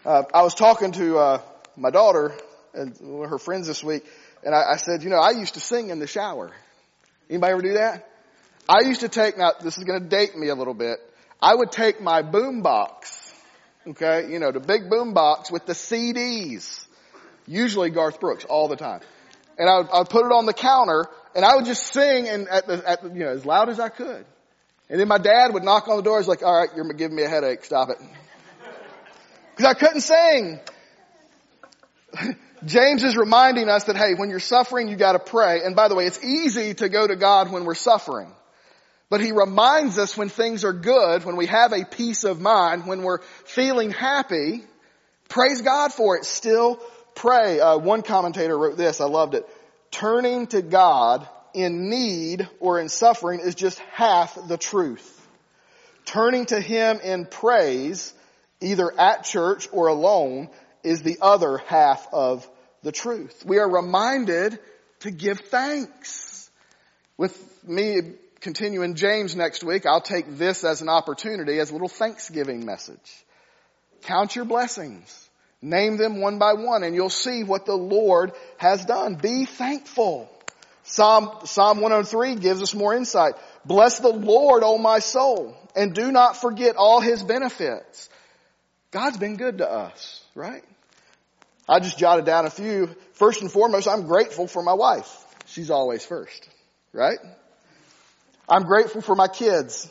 Uh, 0.03 0.24
I 0.34 0.41
was 0.41 0.56
talking 0.56 0.91
to 0.94 1.18
uh, 1.20 1.41
my 1.75 1.91
daughter 1.91 2.36
and 2.74 2.98
her 3.00 3.38
friends 3.38 3.68
this 3.68 3.84
week, 3.84 4.03
and 4.44 4.56
I, 4.56 4.72
I 4.72 4.77
said, 4.77 5.03
you 5.03 5.12
know, 5.12 5.20
I 5.20 5.32
used 5.32 5.53
to 5.53 5.60
sing 5.60 5.89
in 5.89 6.00
the 6.00 6.08
shower. 6.08 6.51
Anybody 7.30 7.51
ever 7.53 7.62
do 7.62 7.74
that? 7.74 8.10
I 8.68 8.88
used 8.88 9.01
to 9.01 9.10
take, 9.10 9.38
now 9.38 9.51
this 9.62 9.77
is 9.77 9.84
going 9.84 10.01
to 10.01 10.08
date 10.08 10.36
me 10.36 10.48
a 10.48 10.56
little 10.56 10.74
bit. 10.74 11.00
I 11.41 11.55
would 11.55 11.71
take 11.71 12.01
my 12.01 12.21
boom 12.21 12.62
box 12.62 13.21
Okay, 13.88 14.31
you 14.31 14.38
know, 14.38 14.51
the 14.51 14.60
big 14.60 14.89
boom 14.89 15.13
box 15.13 15.51
with 15.51 15.65
the 15.65 15.74
CDs. 15.74 16.86
Usually 17.48 17.89
Garth 17.89 18.19
Brooks 18.19 18.45
all 18.45 18.67
the 18.67 18.75
time. 18.75 19.01
And 19.57 19.67
I 19.67 19.77
would, 19.79 19.89
I 19.89 19.98
would 20.00 20.10
put 20.10 20.25
it 20.25 20.31
on 20.31 20.45
the 20.45 20.53
counter 20.53 21.07
and 21.36 21.43
I 21.43 21.55
would 21.55 21.65
just 21.65 21.88
sing 21.88 22.27
and 22.27 22.48
at 22.48 22.67
the, 22.67 22.88
at 22.88 23.01
the, 23.01 23.10
you 23.10 23.21
know, 23.21 23.29
as 23.29 23.45
loud 23.45 23.69
as 23.69 23.79
I 23.79 23.89
could. 23.89 24.24
And 24.89 25.00
then 25.00 25.07
my 25.07 25.17
dad 25.17 25.53
would 25.53 25.63
knock 25.63 25.88
on 25.88 25.98
the 25.98 26.03
door. 26.03 26.19
He's 26.19 26.27
like, 26.27 26.43
all 26.43 26.60
right, 26.60 26.69
you're 26.75 26.88
giving 26.93 27.15
me 27.15 27.24
a 27.24 27.29
headache. 27.29 27.65
Stop 27.65 27.89
it. 27.89 27.98
Cause 29.55 29.65
I 29.65 29.74
couldn't 29.74 30.01
sing. 30.01 30.60
James 32.65 33.03
is 33.03 33.17
reminding 33.17 33.67
us 33.67 33.86
that, 33.86 33.95
hey, 33.98 34.13
when 34.13 34.29
you're 34.29 34.39
suffering, 34.39 34.89
you 34.89 34.95
gotta 34.95 35.17
pray. 35.17 35.62
And 35.63 35.75
by 35.75 35.88
the 35.88 35.95
way, 35.95 36.05
it's 36.05 36.24
easy 36.24 36.75
to 36.75 36.88
go 36.88 37.07
to 37.07 37.15
God 37.15 37.51
when 37.51 37.65
we're 37.65 37.74
suffering. 37.74 38.31
But 39.12 39.20
he 39.20 39.34
reminds 39.34 40.00
us 40.00 40.15
when 40.15 40.30
things 40.30 40.63
are 40.63 40.72
good, 40.72 41.25
when 41.25 41.36
we 41.36 41.48
have 41.48 41.74
a 41.74 41.84
peace 41.84 42.24
of 42.24 42.39
mind, 42.39 42.88
when 42.88 43.03
we're 43.03 43.20
feeling 43.44 43.91
happy, 43.91 44.63
praise 45.27 45.62
God 45.62 45.91
for 45.91 46.15
it. 46.15 46.24
Still 46.24 46.80
pray. 47.13 47.60
Uh, 47.60 47.77
one 47.77 48.03
commentator 48.03 48.58
wrote 48.58 48.77
this. 48.77 49.01
I 49.01 49.06
loved 49.08 49.36
it. 49.36 49.46
Turning 49.91 50.48
to 50.48 50.62
God 50.62 51.27
in 51.53 51.89
need 51.89 52.48
or 52.62 52.80
in 52.80 52.88
suffering 52.88 53.41
is 53.41 53.53
just 53.53 53.80
half 53.91 54.48
the 54.48 54.58
truth. 54.58 55.27
Turning 56.06 56.46
to 56.46 56.62
Him 56.62 57.01
in 57.03 57.25
praise, 57.25 58.13
either 58.62 58.98
at 58.98 59.25
church 59.25 59.68
or 59.74 59.88
alone, 59.88 60.48
is 60.84 61.01
the 61.01 61.18
other 61.22 61.58
half 61.58 62.08
of 62.13 62.50
the 62.82 62.94
truth. 62.94 63.44
We 63.46 63.58
are 63.58 63.70
reminded 63.70 64.58
to 65.01 65.12
give 65.12 65.41
thanks. 65.41 66.50
With 67.18 67.38
me 67.68 68.13
continue 68.41 68.81
in 68.81 68.95
James 68.95 69.36
next 69.36 69.63
week, 69.63 69.86
I'll 69.86 70.01
take 70.01 70.38
this 70.38 70.63
as 70.63 70.81
an 70.81 70.89
opportunity, 70.89 71.60
as 71.60 71.69
a 71.69 71.74
little 71.74 71.88
Thanksgiving 71.88 72.65
message. 72.65 73.25
Count 74.03 74.36
your 74.36 74.45
blessings. 74.45 75.29
Name 75.62 75.98
them 75.98 76.19
one 76.19 76.39
by 76.39 76.53
one 76.53 76.83
and 76.83 76.95
you'll 76.95 77.10
see 77.10 77.43
what 77.43 77.65
the 77.65 77.77
Lord 77.77 78.31
has 78.57 78.83
done. 78.83 79.15
Be 79.15 79.45
thankful. 79.45 80.29
Psalm, 80.83 81.29
Psalm 81.45 81.79
103 81.79 82.36
gives 82.36 82.63
us 82.63 82.74
more 82.74 82.95
insight. 82.95 83.36
Bless 83.63 84.00
the 84.00 84.10
Lord, 84.10 84.63
O 84.63 84.79
my 84.79 84.98
soul, 85.00 85.55
and 85.75 85.93
do 85.93 86.12
not 86.12 86.38
forget 86.38 86.75
all 86.75 87.00
his 87.00 87.21
benefits. 87.21 88.10
God's 88.89 89.17
been 89.17 89.38
good 89.38 89.60
to 89.60 89.71
us, 89.71 90.25
right? 90.33 90.63
I 91.69 91.79
just 91.79 92.00
jotted 92.00 92.25
down 92.25 92.48
a 92.48 92.50
few. 92.50 92.89
First 93.13 93.41
and 93.41 93.51
foremost, 93.51 93.88
I'm 93.88 94.07
grateful 94.07 94.48
for 94.48 94.63
my 94.63 94.74
wife. 94.74 95.10
She's 95.45 95.69
always 95.69 96.03
first, 96.03 96.50
right? 96.91 97.19
I'm 98.48 98.63
grateful 98.63 99.01
for 99.01 99.15
my 99.15 99.27
kids. 99.27 99.89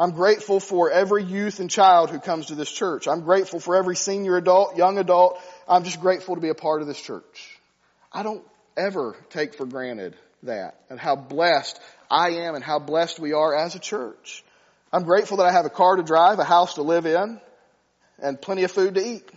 I'm 0.00 0.12
grateful 0.12 0.60
for 0.60 0.90
every 0.90 1.24
youth 1.24 1.58
and 1.58 1.68
child 1.68 2.10
who 2.10 2.20
comes 2.20 2.46
to 2.46 2.54
this 2.54 2.70
church. 2.70 3.08
I'm 3.08 3.22
grateful 3.22 3.58
for 3.58 3.76
every 3.76 3.96
senior 3.96 4.36
adult, 4.36 4.76
young 4.76 4.98
adult. 4.98 5.40
I'm 5.66 5.82
just 5.82 6.00
grateful 6.00 6.36
to 6.36 6.40
be 6.40 6.50
a 6.50 6.54
part 6.54 6.82
of 6.82 6.86
this 6.86 7.00
church. 7.00 7.58
I 8.12 8.22
don't 8.22 8.44
ever 8.76 9.16
take 9.30 9.54
for 9.54 9.66
granted 9.66 10.14
that 10.44 10.80
and 10.88 11.00
how 11.00 11.16
blessed 11.16 11.80
I 12.10 12.30
am 12.30 12.54
and 12.54 12.62
how 12.62 12.78
blessed 12.78 13.18
we 13.18 13.32
are 13.32 13.56
as 13.56 13.74
a 13.74 13.80
church. 13.80 14.44
I'm 14.92 15.02
grateful 15.02 15.38
that 15.38 15.46
I 15.46 15.52
have 15.52 15.66
a 15.66 15.70
car 15.70 15.96
to 15.96 16.02
drive, 16.02 16.38
a 16.38 16.44
house 16.44 16.74
to 16.74 16.82
live 16.82 17.04
in, 17.04 17.40
and 18.20 18.40
plenty 18.40 18.62
of 18.62 18.70
food 18.70 18.94
to 18.94 19.04
eat. 19.04 19.28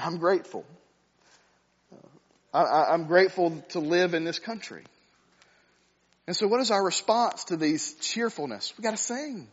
I'm 0.00 0.18
grateful. 0.18 0.64
I, 2.54 2.94
am 2.94 3.06
grateful 3.06 3.62
to 3.70 3.80
live 3.80 4.14
in 4.14 4.24
this 4.24 4.38
country. 4.38 4.84
And 6.26 6.36
so 6.36 6.46
what 6.46 6.60
is 6.60 6.70
our 6.70 6.84
response 6.84 7.44
to 7.44 7.56
these 7.56 7.94
cheerfulness? 7.94 8.72
We 8.76 8.82
gotta 8.82 8.96
sing. 8.96 9.48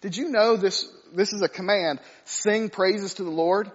Did 0.00 0.16
you 0.16 0.28
know 0.28 0.56
this, 0.56 0.88
this 1.12 1.32
is 1.32 1.42
a 1.42 1.48
command, 1.48 2.00
sing 2.24 2.68
praises 2.68 3.14
to 3.14 3.24
the 3.24 3.30
Lord? 3.30 3.70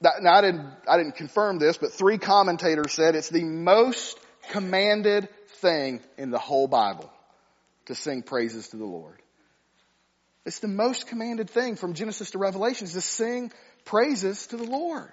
Now 0.00 0.34
I 0.34 0.40
didn't, 0.40 0.66
I 0.88 0.96
didn't 0.96 1.16
confirm 1.16 1.58
this, 1.58 1.76
but 1.76 1.92
three 1.92 2.18
commentators 2.18 2.92
said 2.92 3.14
it's 3.14 3.28
the 3.28 3.44
most 3.44 4.18
commanded 4.50 5.28
thing 5.60 6.00
in 6.16 6.30
the 6.30 6.38
whole 6.38 6.66
Bible 6.66 7.10
to 7.86 7.94
sing 7.94 8.22
praises 8.22 8.68
to 8.68 8.76
the 8.76 8.84
Lord. 8.84 9.20
It's 10.46 10.60
the 10.60 10.68
most 10.68 11.06
commanded 11.06 11.50
thing 11.50 11.76
from 11.76 11.92
Genesis 11.92 12.30
to 12.30 12.38
Revelation 12.38 12.86
is 12.86 12.94
to 12.94 13.02
sing 13.02 13.52
praises 13.84 14.46
to 14.48 14.56
the 14.56 14.64
Lord. 14.64 15.12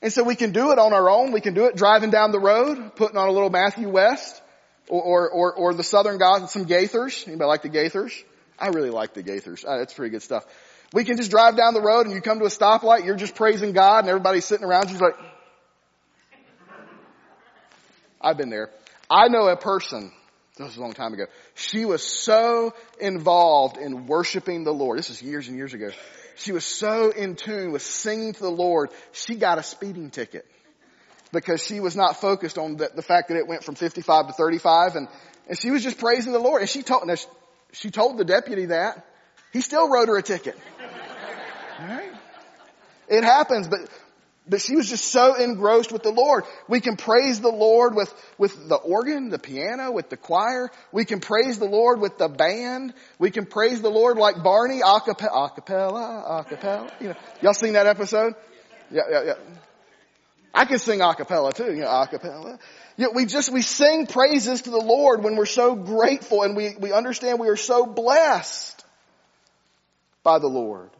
And 0.00 0.12
so 0.12 0.22
we 0.22 0.36
can 0.36 0.52
do 0.52 0.70
it 0.70 0.78
on 0.78 0.92
our 0.92 1.10
own. 1.10 1.32
We 1.32 1.40
can 1.40 1.54
do 1.54 1.64
it 1.64 1.74
driving 1.74 2.10
down 2.10 2.30
the 2.30 2.38
road, 2.38 2.94
putting 2.94 3.16
on 3.16 3.28
a 3.28 3.32
little 3.32 3.50
Matthew 3.50 3.88
West, 3.88 4.40
or, 4.88 5.28
or, 5.28 5.52
or, 5.52 5.74
the 5.74 5.82
Southern 5.82 6.18
gods, 6.18 6.52
some 6.52 6.66
Gaithers. 6.66 7.26
Anybody 7.26 7.46
like 7.46 7.62
the 7.62 7.68
Gaithers? 7.68 8.12
I 8.58 8.68
really 8.68 8.90
like 8.90 9.14
the 9.14 9.22
Gaithers. 9.22 9.64
Uh, 9.64 9.82
it's 9.82 9.94
pretty 9.94 10.10
good 10.10 10.22
stuff. 10.22 10.44
We 10.92 11.04
can 11.04 11.16
just 11.16 11.30
drive 11.30 11.56
down 11.56 11.74
the 11.74 11.82
road 11.82 12.06
and 12.06 12.14
you 12.14 12.20
come 12.20 12.38
to 12.38 12.46
a 12.46 12.48
stoplight, 12.48 13.04
you're 13.04 13.16
just 13.16 13.34
praising 13.34 13.72
God 13.72 14.00
and 14.00 14.08
everybody's 14.08 14.46
sitting 14.46 14.64
around 14.64 14.90
you 14.90 14.98
like, 14.98 15.16
I've 18.20 18.36
been 18.36 18.50
there. 18.50 18.70
I 19.10 19.28
know 19.28 19.48
a 19.48 19.56
person, 19.56 20.12
this 20.56 20.66
was 20.66 20.76
a 20.76 20.80
long 20.80 20.94
time 20.94 21.12
ago, 21.12 21.26
she 21.54 21.84
was 21.84 22.02
so 22.02 22.74
involved 23.00 23.76
in 23.76 24.06
worshiping 24.06 24.64
the 24.64 24.72
Lord. 24.72 24.98
This 24.98 25.10
is 25.10 25.22
years 25.22 25.46
and 25.48 25.56
years 25.56 25.74
ago. 25.74 25.90
She 26.36 26.52
was 26.52 26.64
so 26.64 27.10
in 27.10 27.36
tune 27.36 27.72
with 27.72 27.82
singing 27.82 28.32
to 28.32 28.40
the 28.40 28.50
Lord, 28.50 28.90
she 29.12 29.36
got 29.36 29.58
a 29.58 29.62
speeding 29.62 30.10
ticket 30.10 30.46
because 31.32 31.64
she 31.64 31.80
was 31.80 31.96
not 31.96 32.20
focused 32.20 32.58
on 32.58 32.76
the, 32.76 32.90
the, 32.94 33.02
fact 33.02 33.28
that 33.28 33.36
it 33.36 33.46
went 33.46 33.64
from 33.64 33.74
55 33.74 34.28
to 34.28 34.32
35 34.32 34.96
and, 34.96 35.08
and 35.48 35.58
she 35.58 35.70
was 35.70 35.82
just 35.82 35.98
praising 35.98 36.32
the 36.32 36.38
Lord. 36.38 36.60
And 36.60 36.70
she 36.70 36.82
told, 36.82 37.08
she 37.72 37.90
told 37.90 38.18
the 38.18 38.24
deputy 38.24 38.66
that. 38.66 39.04
He 39.52 39.60
still 39.60 39.88
wrote 39.88 40.08
her 40.08 40.18
a 40.18 40.22
ticket. 40.22 40.58
Right? 41.80 42.12
It 43.08 43.24
happens, 43.24 43.68
but, 43.68 43.80
but 44.46 44.60
she 44.60 44.76
was 44.76 44.88
just 44.88 45.06
so 45.06 45.34
engrossed 45.34 45.92
with 45.92 46.02
the 46.02 46.10
Lord. 46.10 46.44
We 46.68 46.80
can 46.80 46.96
praise 46.96 47.40
the 47.40 47.50
Lord 47.50 47.94
with, 47.94 48.12
with 48.36 48.68
the 48.68 48.76
organ, 48.76 49.30
the 49.30 49.38
piano, 49.38 49.92
with 49.92 50.10
the 50.10 50.16
choir. 50.16 50.70
We 50.92 51.04
can 51.04 51.20
praise 51.20 51.58
the 51.58 51.66
Lord 51.66 52.00
with 52.00 52.18
the 52.18 52.28
band. 52.28 52.94
We 53.18 53.30
can 53.30 53.46
praise 53.46 53.80
the 53.80 53.90
Lord 53.90 54.18
like 54.18 54.42
Barney, 54.42 54.80
acapella, 54.80 55.50
acapella, 55.50 56.44
acapella. 56.44 57.00
You 57.00 57.08
know, 57.08 57.16
y'all 57.40 57.54
seen 57.54 57.72
that 57.74 57.86
episode? 57.86 58.34
Yeah, 58.90 59.02
yeah, 59.10 59.22
yeah. 59.24 59.34
I 60.54 60.64
can 60.64 60.78
sing 60.78 61.00
a 61.00 61.14
cappella 61.14 61.52
too, 61.52 61.72
you 61.74 61.82
know, 61.82 61.88
a 61.88 62.06
cappella. 62.06 62.58
Yet 62.96 63.14
we 63.14 63.26
just, 63.26 63.52
we 63.52 63.62
sing 63.62 64.06
praises 64.06 64.62
to 64.62 64.70
the 64.70 64.80
Lord 64.80 65.22
when 65.22 65.36
we're 65.36 65.46
so 65.46 65.74
grateful 65.76 66.42
and 66.42 66.56
we, 66.56 66.74
we 66.78 66.92
understand 66.92 67.38
we 67.38 67.48
are 67.48 67.56
so 67.56 67.86
blessed 67.86 68.84
by 70.22 70.38
the 70.38 70.48
Lord. 70.48 70.90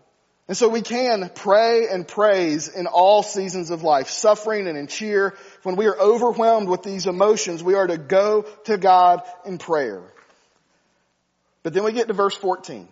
And 0.46 0.56
so 0.56 0.68
we 0.68 0.80
can 0.80 1.30
pray 1.34 1.88
and 1.88 2.08
praise 2.08 2.68
in 2.68 2.86
all 2.86 3.22
seasons 3.22 3.70
of 3.70 3.82
life, 3.82 4.08
suffering 4.08 4.66
and 4.66 4.78
in 4.78 4.86
cheer. 4.86 5.34
When 5.62 5.76
we 5.76 5.86
are 5.86 5.98
overwhelmed 5.98 6.68
with 6.68 6.82
these 6.82 7.06
emotions, 7.06 7.62
we 7.62 7.74
are 7.74 7.86
to 7.86 7.98
go 7.98 8.42
to 8.64 8.78
God 8.78 9.22
in 9.44 9.58
prayer. 9.58 10.02
But 11.62 11.74
then 11.74 11.84
we 11.84 11.92
get 11.92 12.08
to 12.08 12.14
verse 12.14 12.34
14 12.34 12.88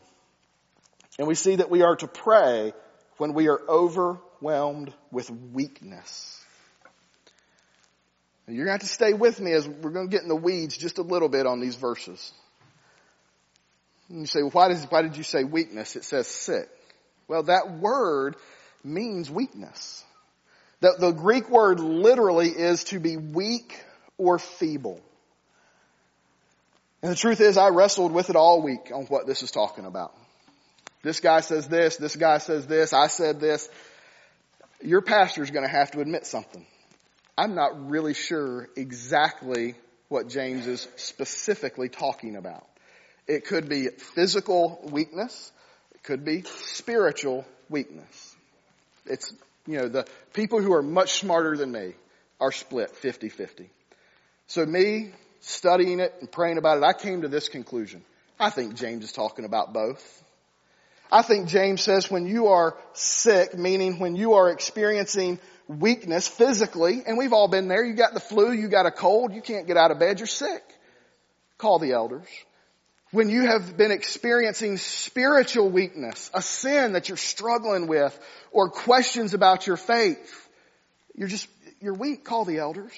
and 1.18 1.26
we 1.26 1.34
see 1.34 1.56
that 1.56 1.70
we 1.70 1.82
are 1.82 1.96
to 1.96 2.08
pray 2.08 2.74
when 3.16 3.32
we 3.32 3.48
are 3.48 3.60
overwhelmed 3.68 4.92
with 5.10 5.30
weakness. 5.30 6.35
You're 8.48 8.66
going 8.66 8.66
to 8.66 8.72
have 8.72 8.80
to 8.82 8.86
stay 8.86 9.12
with 9.12 9.40
me 9.40 9.52
as 9.52 9.66
we're 9.66 9.90
going 9.90 10.08
to 10.08 10.10
get 10.10 10.22
in 10.22 10.28
the 10.28 10.36
weeds 10.36 10.76
just 10.76 10.98
a 10.98 11.02
little 11.02 11.28
bit 11.28 11.46
on 11.46 11.60
these 11.60 11.74
verses. 11.74 12.32
And 14.08 14.20
you 14.20 14.26
say, 14.26 14.42
well, 14.42 14.50
why, 14.50 14.68
does, 14.68 14.84
why 14.84 15.02
did 15.02 15.16
you 15.16 15.24
say 15.24 15.42
weakness? 15.42 15.96
It 15.96 16.04
says 16.04 16.28
sick. 16.28 16.68
Well, 17.26 17.44
that 17.44 17.72
word 17.72 18.36
means 18.84 19.28
weakness. 19.28 20.04
The, 20.80 20.94
the 20.98 21.10
Greek 21.10 21.50
word 21.50 21.80
literally 21.80 22.48
is 22.48 22.84
to 22.84 23.00
be 23.00 23.16
weak 23.16 23.82
or 24.16 24.38
feeble. 24.38 25.00
And 27.02 27.10
the 27.10 27.16
truth 27.16 27.40
is 27.40 27.58
I 27.58 27.70
wrestled 27.70 28.12
with 28.12 28.30
it 28.30 28.36
all 28.36 28.62
week 28.62 28.92
on 28.94 29.06
what 29.06 29.26
this 29.26 29.42
is 29.42 29.50
talking 29.50 29.86
about. 29.86 30.14
This 31.02 31.20
guy 31.20 31.40
says 31.40 31.68
this, 31.68 31.96
this 31.96 32.14
guy 32.14 32.38
says 32.38 32.66
this, 32.66 32.92
I 32.92 33.08
said 33.08 33.40
this. 33.40 33.68
Your 34.82 35.00
pastor's 35.00 35.50
going 35.50 35.64
to 35.64 35.70
have 35.70 35.90
to 35.92 36.00
admit 36.00 36.26
something. 36.26 36.64
I'm 37.38 37.54
not 37.54 37.90
really 37.90 38.14
sure 38.14 38.68
exactly 38.76 39.74
what 40.08 40.28
James 40.28 40.66
is 40.66 40.86
specifically 40.96 41.88
talking 41.88 42.36
about. 42.36 42.66
It 43.26 43.44
could 43.46 43.68
be 43.68 43.88
physical 43.88 44.80
weakness. 44.90 45.52
It 45.94 46.02
could 46.02 46.24
be 46.24 46.42
spiritual 46.42 47.44
weakness. 47.68 48.36
It's 49.04 49.32
You 49.66 49.78
know, 49.78 49.88
the 49.88 50.06
people 50.32 50.62
who 50.62 50.72
are 50.72 50.82
much 50.82 51.18
smarter 51.18 51.56
than 51.56 51.72
me 51.72 51.94
are 52.40 52.52
split 52.52 52.94
50-50. 53.02 53.66
So 54.46 54.64
me 54.64 55.10
studying 55.40 56.00
it 56.00 56.14
and 56.20 56.30
praying 56.30 56.58
about 56.58 56.78
it, 56.78 56.84
I 56.84 56.92
came 56.92 57.22
to 57.22 57.28
this 57.28 57.48
conclusion. 57.48 58.02
I 58.38 58.50
think 58.50 58.74
James 58.74 59.04
is 59.04 59.12
talking 59.12 59.44
about 59.44 59.72
both. 59.72 60.22
I 61.10 61.22
think 61.22 61.48
James 61.48 61.82
says 61.82 62.10
when 62.10 62.26
you 62.26 62.48
are 62.48 62.76
sick, 62.92 63.56
meaning 63.56 63.98
when 63.98 64.16
you 64.16 64.34
are 64.34 64.50
experiencing 64.50 65.38
weakness 65.68 66.28
physically, 66.28 67.02
and 67.06 67.18
we've 67.18 67.32
all 67.32 67.48
been 67.48 67.68
there, 67.68 67.84
you 67.84 67.94
got 67.94 68.14
the 68.14 68.20
flu, 68.20 68.52
you 68.52 68.68
got 68.68 68.86
a 68.86 68.90
cold, 68.90 69.34
you 69.34 69.42
can't 69.42 69.66
get 69.66 69.76
out 69.76 69.90
of 69.90 69.98
bed, 69.98 70.20
you're 70.20 70.26
sick. 70.26 70.62
Call 71.58 71.78
the 71.78 71.92
elders. 71.92 72.28
When 73.10 73.30
you 73.30 73.46
have 73.46 73.76
been 73.76 73.90
experiencing 73.90 74.76
spiritual 74.78 75.70
weakness, 75.70 76.30
a 76.34 76.42
sin 76.42 76.92
that 76.92 77.08
you're 77.08 77.16
struggling 77.16 77.86
with, 77.86 78.18
or 78.50 78.70
questions 78.70 79.32
about 79.32 79.66
your 79.66 79.76
faith, 79.76 80.48
you're 81.14 81.28
just, 81.28 81.48
you're 81.80 81.94
weak, 81.94 82.24
call 82.24 82.44
the 82.44 82.58
elders. 82.58 82.92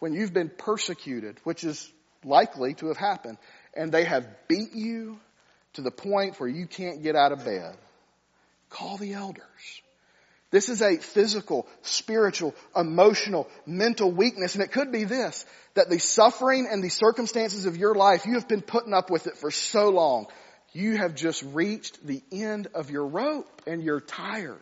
When 0.00 0.14
you've 0.14 0.32
been 0.32 0.50
persecuted, 0.50 1.38
which 1.44 1.64
is 1.64 1.90
likely 2.24 2.74
to 2.74 2.88
have 2.88 2.96
happened, 2.96 3.38
and 3.74 3.92
they 3.92 4.04
have 4.04 4.26
beat 4.48 4.74
you 4.74 5.20
to 5.74 5.82
the 5.82 5.90
point 5.90 6.40
where 6.40 6.48
you 6.48 6.66
can't 6.66 7.02
get 7.02 7.14
out 7.14 7.32
of 7.32 7.44
bed, 7.44 7.76
call 8.68 8.96
the 8.96 9.12
elders. 9.12 9.82
This 10.50 10.68
is 10.68 10.82
a 10.82 10.96
physical, 10.96 11.66
spiritual, 11.82 12.54
emotional, 12.74 13.48
mental 13.66 14.10
weakness. 14.10 14.54
And 14.54 14.64
it 14.64 14.72
could 14.72 14.90
be 14.90 15.04
this, 15.04 15.46
that 15.74 15.88
the 15.88 15.98
suffering 15.98 16.66
and 16.70 16.82
the 16.82 16.88
circumstances 16.88 17.66
of 17.66 17.76
your 17.76 17.94
life, 17.94 18.26
you 18.26 18.34
have 18.34 18.48
been 18.48 18.62
putting 18.62 18.92
up 18.92 19.10
with 19.10 19.28
it 19.28 19.36
for 19.36 19.50
so 19.50 19.90
long. 19.90 20.26
You 20.72 20.96
have 20.96 21.14
just 21.14 21.44
reached 21.52 22.04
the 22.04 22.22
end 22.32 22.68
of 22.74 22.90
your 22.90 23.06
rope 23.06 23.62
and 23.66 23.82
you're 23.82 24.00
tired. 24.00 24.58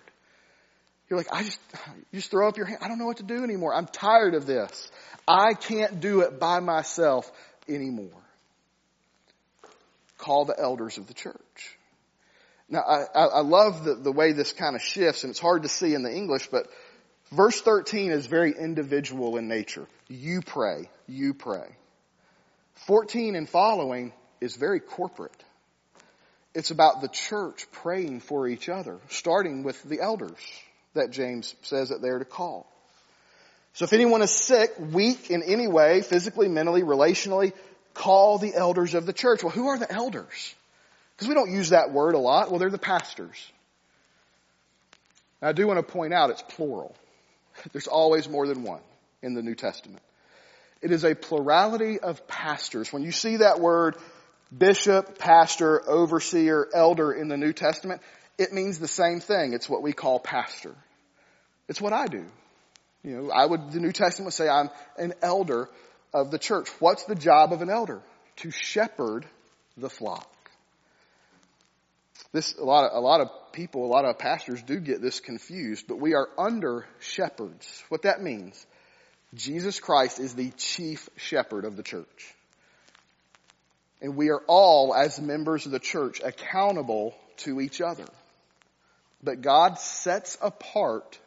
You're 1.09 1.19
like, 1.19 1.33
I 1.33 1.43
just, 1.43 1.59
you 2.13 2.19
just 2.19 2.31
throw 2.31 2.49
up 2.49 2.59
your 2.59 2.67
hand. 2.67 2.81
I 2.83 2.89
don't 2.89 2.99
know 2.99 3.07
what 3.07 3.17
to 3.19 3.23
do 3.23 3.43
anymore. 3.43 3.75
I'm 3.75 3.87
tired 3.87 4.35
of 4.35 4.47
this. 4.47 4.91
I 5.27 5.55
can't 5.55 6.01
do 6.01 6.21
it 6.21 6.39
by 6.39 6.61
myself 6.61 7.31
anymore. 7.67 8.11
Call 10.19 10.45
the 10.45 10.59
elders 10.59 10.99
of 10.99 11.07
the 11.07 11.15
church. 11.15 11.78
Now, 12.69 12.81
I, 12.81 13.25
I 13.25 13.41
love 13.41 13.85
the, 13.85 13.95
the 13.95 14.13
way 14.13 14.33
this 14.33 14.53
kind 14.53 14.77
of 14.77 14.83
shifts, 14.83 15.25
and 15.25 15.31
it's 15.31 15.41
hard 15.41 15.63
to 15.63 15.69
see 15.69 15.95
in 15.95 16.03
the 16.03 16.15
English, 16.15 16.49
but 16.49 16.67
verse 17.33 17.61
13 17.61 18.11
is 18.11 18.27
very 18.27 18.53
individual 18.53 19.39
in 19.39 19.49
nature. 19.49 19.87
You 20.09 20.43
pray, 20.43 20.91
you 21.07 21.33
pray. 21.33 21.67
14 22.87 23.37
and 23.37 23.49
following 23.49 24.13
is 24.41 24.57
very 24.57 24.81
corporate. 24.81 25.45
It's 26.55 26.71
about 26.71 27.01
the 27.01 27.09
church 27.09 27.67
praying 27.73 28.21
for 28.21 28.47
each 28.47 28.69
other, 28.69 28.99
starting 29.09 29.63
with 29.63 29.83
the 29.83 30.01
elders 30.01 30.39
that 30.95 31.11
James 31.11 31.55
says 31.63 31.89
that 31.91 32.03
they're 32.03 32.19
to 32.19 32.25
call. 32.25 32.67
So 33.75 33.85
if 33.85 33.93
anyone 33.93 34.23
is 34.23 34.31
sick, 34.31 34.75
weak 34.79 35.31
in 35.31 35.43
any 35.43 35.69
way, 35.69 36.03
physically, 36.03 36.49
mentally, 36.49 36.83
relationally, 36.83 37.53
call 37.95 38.39
the 38.39 38.55
elders 38.55 38.95
of 38.95 39.07
the 39.07 39.13
church. 39.13 39.43
Well, 39.43 39.53
who 39.53 39.69
are 39.69 39.79
the 39.79 39.91
elders? 39.91 40.55
Because 41.19 41.29
we 41.29 41.35
don't 41.35 41.51
use 41.51 41.71
that 41.71 41.91
word 41.91 42.15
a 42.15 42.19
lot. 42.19 42.49
Well, 42.49 42.61
they're 42.61 42.71
the 42.71 42.79
pastors. 42.79 43.45
Now, 45.43 45.49
I 45.49 45.53
do 45.53 45.67
want 45.67 45.85
to 45.85 45.93
point 45.93 46.15
out 46.15 46.31
it's 46.31 46.43
plural. 46.43 46.95
There's 47.73 47.89
always 47.89 48.29
more 48.29 48.47
than 48.47 48.63
one 48.63 48.81
in 49.21 49.35
the 49.35 49.43
New 49.43 49.57
Testament. 49.57 50.01
It 50.81 50.93
is 50.93 51.05
a 51.05 51.17
plurality 51.17 51.99
of 51.99 52.29
pastors. 52.29 52.93
When 52.93 53.03
you 53.03 53.11
see 53.11 53.39
that 53.39 53.59
word 53.59 53.97
bishop, 54.57 55.19
pastor, 55.19 55.83
overseer, 55.91 56.69
elder 56.73 57.11
in 57.11 57.27
the 57.27 57.37
New 57.37 57.53
Testament, 57.53 58.01
it 58.39 58.53
means 58.53 58.79
the 58.79 58.87
same 58.87 59.19
thing. 59.19 59.55
It's 59.55 59.69
what 59.69 59.83
we 59.83 59.93
call 59.93 60.21
pastor. 60.21 60.73
It's 61.67 61.81
what 61.81 61.93
I 61.93 62.07
do. 62.07 62.25
You 63.03 63.17
know, 63.17 63.31
I 63.33 63.45
would, 63.45 63.73
the 63.73 63.81
New 63.81 63.91
Testament 63.91 64.27
would 64.27 64.35
say 64.35 64.49
I'm 64.49 64.71
an 64.97 65.15
elder 65.21 65.69
of 66.15 66.31
the 66.31 66.39
church. 66.39 66.69
What's 66.79 67.05
the 67.07 67.17
job 67.17 67.53
of 67.53 67.61
an 67.61 67.71
elder? 67.71 68.03
To 68.37 68.53
shepherd 68.53 69.27
the 69.77 69.91
flock. 69.91 70.31
This, 72.33 72.57
a 72.59 72.65
lot 72.65 72.85
of, 72.85 72.97
a 72.97 73.01
lot 73.01 73.21
of 73.21 73.31
people, 73.53 73.87
a 73.87 73.89
lot 73.89 74.05
of 74.05 74.19
pastors 74.19 74.63
do 74.63 74.81
get 74.81 75.01
this 75.01 75.21
confused, 75.21 75.87
but 75.89 75.99
we 75.99 76.15
are 76.15 76.29
under 76.39 76.87
shepherds. 77.01 77.83
What 77.89 78.03
that 78.03 78.23
means, 78.23 78.67
Jesus 79.35 79.81
Christ 79.81 80.21
is 80.21 80.35
the 80.35 80.51
chief 80.51 81.09
shepherd 81.17 81.65
of 81.65 81.77
the 81.77 81.83
church. 81.83 82.35
And 84.01 84.17
we 84.17 84.31
are 84.31 84.43
all, 84.47 84.95
as 84.95 85.21
members 85.21 85.67
of 85.67 85.73
the 85.73 85.81
church, 85.81 86.21
accountable 86.23 87.15
to 87.39 87.61
each 87.61 87.81
other. 87.81 88.07
But 89.23 89.41
God 89.41 89.79
sets 89.79 90.39
apart 90.41 91.19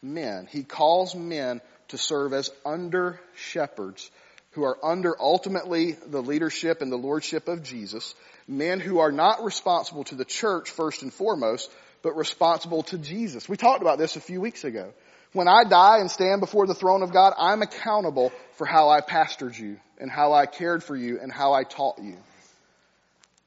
men. 0.00 0.48
He 0.50 0.62
calls 0.62 1.14
men 1.14 1.60
to 1.88 1.98
serve 1.98 2.32
as 2.32 2.50
under 2.64 3.20
shepherds 3.36 4.10
who 4.58 4.64
are 4.64 4.84
under 4.84 5.14
ultimately 5.20 5.92
the 5.92 6.20
leadership 6.20 6.82
and 6.82 6.90
the 6.90 6.96
lordship 6.96 7.46
of 7.46 7.62
Jesus 7.62 8.16
men 8.48 8.80
who 8.80 8.98
are 8.98 9.12
not 9.12 9.44
responsible 9.44 10.02
to 10.02 10.16
the 10.16 10.24
church 10.24 10.70
first 10.70 11.02
and 11.02 11.12
foremost, 11.12 11.70
but 12.02 12.16
responsible 12.16 12.82
to 12.82 12.98
Jesus. 12.98 13.48
We 13.48 13.56
talked 13.56 13.82
about 13.82 13.98
this 13.98 14.16
a 14.16 14.20
few 14.20 14.40
weeks 14.40 14.64
ago. 14.64 14.92
When 15.32 15.46
I 15.46 15.62
die 15.62 15.98
and 16.00 16.10
stand 16.10 16.40
before 16.40 16.66
the 16.66 16.74
throne 16.74 17.02
of 17.02 17.12
God, 17.12 17.34
I'm 17.38 17.62
accountable 17.62 18.32
for 18.54 18.66
how 18.66 18.88
I 18.88 19.00
pastored 19.00 19.56
you 19.56 19.78
and 19.98 20.10
how 20.10 20.32
I 20.32 20.46
cared 20.46 20.82
for 20.82 20.96
you 20.96 21.20
and 21.20 21.30
how 21.30 21.52
I 21.52 21.62
taught 21.62 22.00
you. 22.02 22.16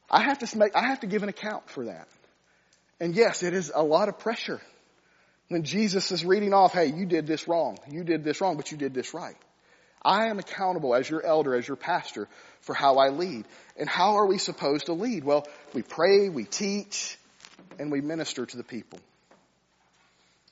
I 0.10 0.21
have 0.21 0.39
to 0.39 0.58
make, 0.58 0.76
I 0.76 0.88
have 0.88 1.02
to 1.02 1.08
give 1.08 1.24
an 1.24 1.30
account 1.30 1.69
for 1.69 1.86
that. 1.86 2.08
And 3.02 3.15
yes, 3.15 3.43
it 3.43 3.54
is 3.54 3.69
a 3.74 3.84
lot 3.84 4.08
of 4.08 4.17
pressure 4.19 4.62
when 5.50 5.63
Jesus 5.63 6.12
is 6.13 6.24
reading 6.24 6.54
off, 6.54 6.71
hey, 6.71 6.86
you 6.86 7.06
did 7.06 7.28
this 7.28 7.50
wrong. 7.50 7.80
You 7.89 8.06
did 8.06 8.24
this 8.24 8.39
wrong, 8.39 8.56
but 8.56 8.71
you 8.71 8.78
did 8.78 8.93
this 8.93 9.13
right. 9.13 9.36
I 10.03 10.27
am 10.27 10.39
accountable 10.39 10.95
as 10.95 11.09
your 11.09 11.23
elder, 11.23 11.55
as 11.55 11.67
your 11.67 11.77
pastor, 11.77 12.27
for 12.61 12.73
how 12.73 12.97
I 12.97 13.09
lead. 13.09 13.45
And 13.77 13.87
how 13.87 14.15
are 14.15 14.25
we 14.25 14.37
supposed 14.37 14.87
to 14.87 14.93
lead? 14.93 15.23
Well, 15.23 15.47
we 15.73 15.81
pray, 15.81 16.29
we 16.29 16.45
teach, 16.45 17.17
and 17.79 17.91
we 17.91 18.01
minister 18.01 18.45
to 18.45 18.57
the 18.57 18.63
people. 18.63 18.99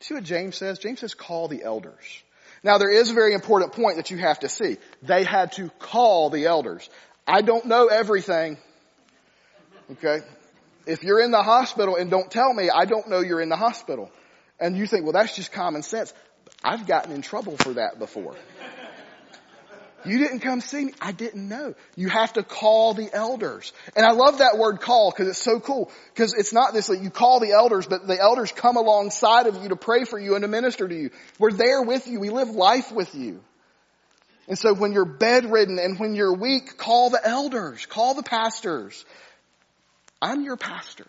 See 0.02 0.14
what 0.14 0.24
James 0.24 0.56
says? 0.56 0.80
James 0.80 1.00
says 1.00 1.14
call 1.14 1.48
the 1.48 1.64
elders. 1.64 2.24
Now 2.64 2.78
there 2.78 2.90
is 2.90 3.10
a 3.10 3.14
very 3.14 3.34
important 3.34 3.74
point 3.74 3.98
that 3.98 4.12
you 4.12 4.18
have 4.18 4.40
to 4.40 4.50
see. 4.50 4.78
They 5.02 5.24
had 5.24 5.54
to 5.54 5.70
call 5.80 6.30
the 6.30 6.46
elders. 6.46 6.90
I 7.28 7.42
don't 7.42 7.66
know 7.66 7.88
everything. 7.88 8.58
Okay? 9.92 10.20
If 10.86 11.04
you're 11.04 11.22
in 11.22 11.32
the 11.32 11.44
hospital 11.44 11.96
and 11.96 12.10
don't 12.10 12.32
tell 12.32 12.54
me, 12.54 12.70
I 12.70 12.86
don't 12.86 13.10
know 13.10 13.20
you're 13.20 13.42
in 13.42 13.50
the 13.50 13.56
hospital. 13.56 14.12
And 14.60 14.78
you 14.78 14.88
think, 14.88 15.04
well 15.04 15.14
that's 15.14 15.36
just 15.36 15.52
common 15.52 15.84
sense. 15.84 16.14
I've 16.64 16.88
gotten 16.88 17.14
in 17.14 17.22
trouble 17.22 17.58
for 17.58 17.74
that 17.74 18.00
before. 18.00 18.36
You 20.06 20.18
didn't 20.20 20.40
come 20.40 20.62
see 20.62 20.86
me. 20.86 20.94
I 21.02 21.12
didn't 21.12 21.48
know. 21.48 21.76
You 21.96 22.10
have 22.10 22.34
to 22.34 22.44
call 22.44 22.94
the 22.94 23.10
elders. 23.14 23.74
And 23.96 24.06
I 24.06 24.12
love 24.12 24.40
that 24.40 24.58
word 24.58 24.82
call 24.82 25.12
because 25.12 25.28
it's 25.28 25.42
so 25.42 25.60
cool. 25.60 25.92
Because 26.14 26.34
it's 26.34 26.54
not 26.54 26.74
this 26.74 26.88
that 26.88 27.02
you 27.02 27.10
call 27.10 27.40
the 27.40 27.52
elders, 27.52 27.88
but 27.88 28.08
the 28.08 28.20
elders 28.20 28.52
come 28.52 28.78
alongside 28.78 29.48
of 29.48 29.62
you 29.62 29.70
to 29.70 29.76
pray 29.76 30.06
for 30.06 30.20
you 30.20 30.36
and 30.36 30.44
to 30.44 30.48
minister 30.48 30.88
to 30.88 30.96
you. 30.96 31.10
We're 31.38 31.52
there 31.52 31.82
with 31.82 32.08
you. 32.08 32.20
We 32.20 32.30
live 32.30 32.50
life 32.50 32.92
with 32.92 33.14
you. 33.16 33.42
And 34.48 34.58
so 34.58 34.74
when 34.74 34.94
you're 34.94 35.06
bedridden 35.06 35.78
and 35.78 36.00
when 36.00 36.16
you're 36.16 36.34
weak, 36.34 36.78
call 36.78 37.10
the 37.10 37.22
elders. 37.24 37.86
Call 37.86 38.16
the 38.16 38.24
pastors. 38.24 39.06
I'm 40.22 40.44
your 40.44 40.58
pastor. 40.58 41.08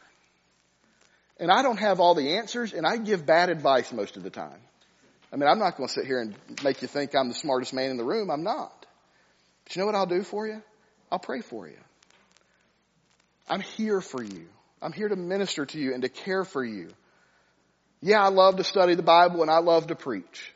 And 1.38 1.50
I 1.50 1.62
don't 1.62 1.79
have 1.79 2.00
all 2.00 2.14
the 2.14 2.37
answers 2.37 2.74
and 2.74 2.87
I 2.87 2.98
give 2.98 3.24
bad 3.24 3.48
advice 3.48 3.92
most 3.92 4.16
of 4.18 4.22
the 4.22 4.31
time. 4.31 4.61
I 5.33 5.37
mean, 5.37 5.49
I'm 5.49 5.59
not 5.59 5.77
going 5.77 5.87
to 5.87 5.93
sit 5.93 6.07
here 6.07 6.21
and 6.21 6.35
make 6.64 6.83
you 6.83 6.88
think 6.88 7.14
I'm 7.14 7.29
the 7.29 7.35
smartest 7.35 7.73
man 7.73 7.90
in 7.90 7.97
the 7.97 8.05
room. 8.05 8.31
I'm 8.31 8.43
not. 8.43 8.87
But 9.64 9.77
you 9.77 9.81
know 9.81 9.87
what 9.87 9.95
I'll 9.95 10.07
do 10.07 10.23
for 10.23 10.47
you? 10.47 10.62
I'll 11.11 11.19
pray 11.19 11.40
for 11.40 11.69
you. 11.69 11.77
I'm 13.49 13.61
here 13.61 14.01
for 14.01 14.23
you. 14.23 14.47
I'm 14.83 14.93
here 14.93 15.09
to 15.09 15.16
minister 15.16 15.66
to 15.66 15.79
you 15.79 15.93
and 15.93 16.03
to 16.03 16.09
care 16.09 16.45
for 16.45 16.64
you. 16.64 16.88
Yeah, 18.01 18.23
I 18.23 18.29
love 18.29 18.57
to 18.57 18.64
study 18.64 18.95
the 18.95 19.03
Bible 19.03 19.43
and 19.43 19.51
I 19.51 19.59
love 19.59 19.88
to 19.88 19.95
preach. 19.95 20.53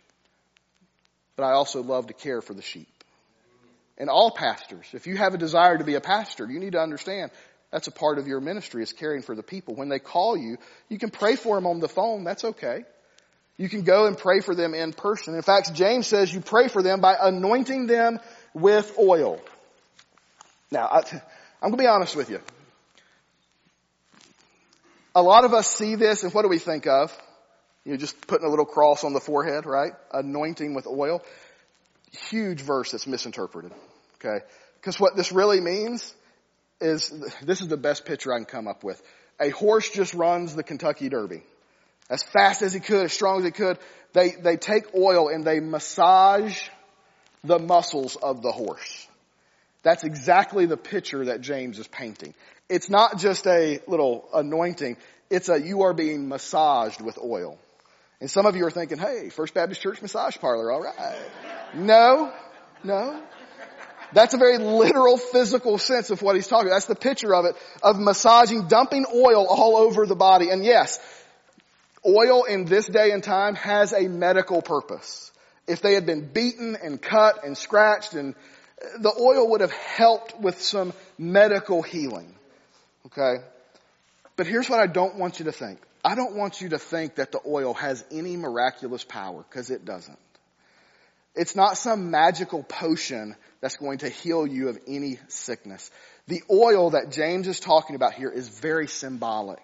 But 1.37 1.45
I 1.45 1.53
also 1.53 1.83
love 1.83 2.07
to 2.07 2.15
care 2.15 2.41
for 2.41 2.55
the 2.55 2.63
sheep. 2.63 2.89
And 3.99 4.09
all 4.09 4.31
pastors, 4.31 4.87
if 4.93 5.07
you 5.07 5.17
have 5.17 5.35
a 5.35 5.39
desire 5.39 5.79
to 5.79 5.85
be 5.85 5.95
a 5.95 6.01
pastor, 6.01 6.51
you 6.51 6.59
need 6.59 6.73
to 6.73 6.81
understand 6.81 7.31
that's 7.71 7.87
a 7.87 7.93
part 7.93 8.19
of 8.19 8.27
your 8.27 8.41
ministry 8.41 8.83
is 8.83 8.93
caring 8.93 9.23
for 9.23 9.35
the 9.35 9.43
people. 9.43 9.75
When 9.75 9.89
they 9.89 9.99
call 9.99 10.37
you, 10.37 10.59
you 10.89 10.99
can 10.99 11.11
pray 11.11 11.37
for 11.37 11.57
them 11.57 11.67
on 11.67 11.81
the 11.81 11.89
phone. 11.89 12.25
That's 12.25 12.45
okay. 12.45 12.85
You 13.57 13.69
can 13.69 13.83
go 13.83 14.07
and 14.07 14.19
pray 14.19 14.41
for 14.41 14.55
them 14.55 14.75
in 14.75 14.93
person. 14.93 15.35
In 15.35 15.43
fact, 15.43 15.75
James 15.75 16.07
says 16.07 16.33
you 16.33 16.41
pray 16.41 16.69
for 16.69 16.83
them 16.83 17.01
by 17.01 17.17
anointing 17.21 17.87
them 17.87 18.19
with 18.53 18.97
oil. 18.99 19.41
Now, 20.71 20.87
I, 20.87 20.99
I'm 21.63 21.71
going 21.71 21.73
to 21.73 21.79
be 21.79 21.87
honest 21.87 22.17
with 22.17 22.31
you. 22.31 22.41
A 25.15 25.23
lot 25.23 25.45
of 25.45 25.55
us 25.55 25.69
see 25.69 25.95
this 25.95 26.25
and 26.25 26.35
what 26.35 26.43
do 26.43 26.49
we 26.49 26.59
think 26.59 26.89
of? 26.89 27.17
You 27.85 27.93
know, 27.93 27.99
just 27.99 28.27
putting 28.27 28.47
a 28.47 28.51
little 28.51 28.65
cross 28.65 29.05
on 29.05 29.13
the 29.13 29.21
forehead, 29.21 29.67
right? 29.67 29.93
Anointing 30.13 30.75
with 30.75 30.87
oil. 30.89 31.23
Huge 32.31 32.61
verse 32.61 32.91
that's 32.91 33.07
misinterpreted. 33.07 33.73
Okay. 34.17 34.45
Because 34.81 34.99
what 34.99 35.15
this 35.17 35.31
really 35.31 35.61
means 35.61 36.13
is, 36.81 37.11
this 37.43 37.61
is 37.61 37.69
the 37.69 37.77
best 37.77 38.05
picture 38.05 38.33
I 38.33 38.39
can 38.39 38.47
come 38.47 38.67
up 38.67 38.83
with. 38.83 39.01
A 39.41 39.51
horse 39.51 39.91
just 39.91 40.15
runs 40.15 40.57
the 40.57 40.63
Kentucky 40.63 41.09
Derby. 41.09 41.43
As 42.11 42.23
fast 42.23 42.63
as 42.63 42.73
he 42.73 42.81
could, 42.81 43.05
as 43.05 43.13
strong 43.13 43.39
as 43.39 43.45
he 43.45 43.51
could. 43.51 43.79
They, 44.13 44.31
they 44.31 44.57
take 44.57 44.95
oil 44.95 45.29
and 45.29 45.45
they 45.45 45.61
massage 45.61 46.61
the 47.43 47.59
muscles 47.59 48.17
of 48.17 48.43
the 48.43 48.53
horse. 48.53 49.09
That's 49.83 50.05
exactly 50.05 50.67
the 50.67 50.77
picture 50.77 51.27
that 51.27 51.41
James 51.41 51.79
is 51.79 51.87
painting. 51.87 52.35
It's 52.69 52.89
not 52.89 53.19
just 53.19 53.47
a 53.47 53.81
little 53.87 54.29
anointing. 54.33 54.97
It's 55.29 55.49
a, 55.49 55.61
you 55.61 55.83
are 55.83 55.93
being 55.93 56.29
massaged 56.29 57.01
with 57.01 57.19
oil. 57.19 57.59
And 58.21 58.31
some 58.31 58.47
of 58.47 58.57
you 58.57 58.65
are 58.65 58.71
thinking, 58.71 58.99
hey, 58.99 59.29
First 59.29 59.53
Baptist 59.53 59.83
Church 59.83 60.01
massage 60.01 60.39
parlor, 60.39 60.73
alright. 60.73 60.95
No, 61.75 62.33
no. 62.83 63.23
That's 64.15 64.33
a 64.33 64.39
very 64.39 64.59
literal 64.59 65.19
physical 65.19 65.77
sense 65.77 66.11
of 66.11 66.23
what 66.23 66.37
he's 66.37 66.47
talking 66.47 66.69
about. 66.69 66.77
That's 66.77 66.87
the 66.87 66.95
picture 66.95 67.35
of 67.35 67.47
it, 67.47 67.57
of 67.83 67.99
massaging, 67.99 68.69
dumping 68.69 69.05
oil 69.13 69.45
all 69.47 69.77
over 69.77 70.07
the 70.07 70.15
body. 70.15 70.51
And 70.51 70.65
yes, 70.65 71.01
oil 72.07 72.45
in 72.45 72.65
this 72.65 72.87
day 72.87 73.11
and 73.11 73.23
time 73.23 73.55
has 73.55 73.93
a 73.93 74.09
medical 74.09 74.63
purpose. 74.63 75.33
If 75.67 75.81
they 75.81 75.95
had 75.95 76.07
been 76.07 76.27
beaten 76.27 76.77
and 76.83 77.01
cut 77.01 77.45
and 77.45 77.57
scratched 77.57 78.15
and 78.15 78.35
uh, 78.83 78.99
the 78.99 79.13
oil 79.19 79.51
would 79.51 79.61
have 79.61 79.73
helped 79.73 80.39
with 80.39 80.61
some 80.61 80.93
medical 81.17 81.83
healing. 81.83 82.35
Okay? 83.07 83.43
But 84.37 84.47
here's 84.47 84.69
what 84.69 84.81
I 84.81 84.87
don't 84.87 85.17
want 85.17 85.39
you 85.39 85.47
to 85.47 85.53
think. 85.53 85.79
I 86.05 86.15
don't 86.15 86.37
want 86.37 86.61
you 86.61 86.71
to 86.71 86.79
think 86.79 87.15
that 87.15 87.33
the 87.33 87.41
oil 87.47 87.73
has 87.75 88.05
any 88.11 88.37
miraculous 88.37 89.05
power, 89.05 89.43
because 89.49 89.71
it 89.71 89.87
doesn't. 89.87 90.19
It's 91.35 91.57
not 91.57 91.79
some 91.79 92.11
magical 92.11 92.63
potion 92.63 93.37
that's 93.61 93.77
going 93.77 93.99
to 93.99 94.09
heal 94.09 94.47
you 94.47 94.69
of 94.69 94.79
any 94.87 95.19
sickness. 95.29 95.91
The 96.27 96.43
oil 96.51 96.91
that 96.91 97.11
James 97.11 97.49
is 97.49 97.59
talking 97.59 97.97
about 97.97 98.13
here 98.13 98.31
is 98.31 98.49
very 98.49 98.87
symbolic. 98.87 99.63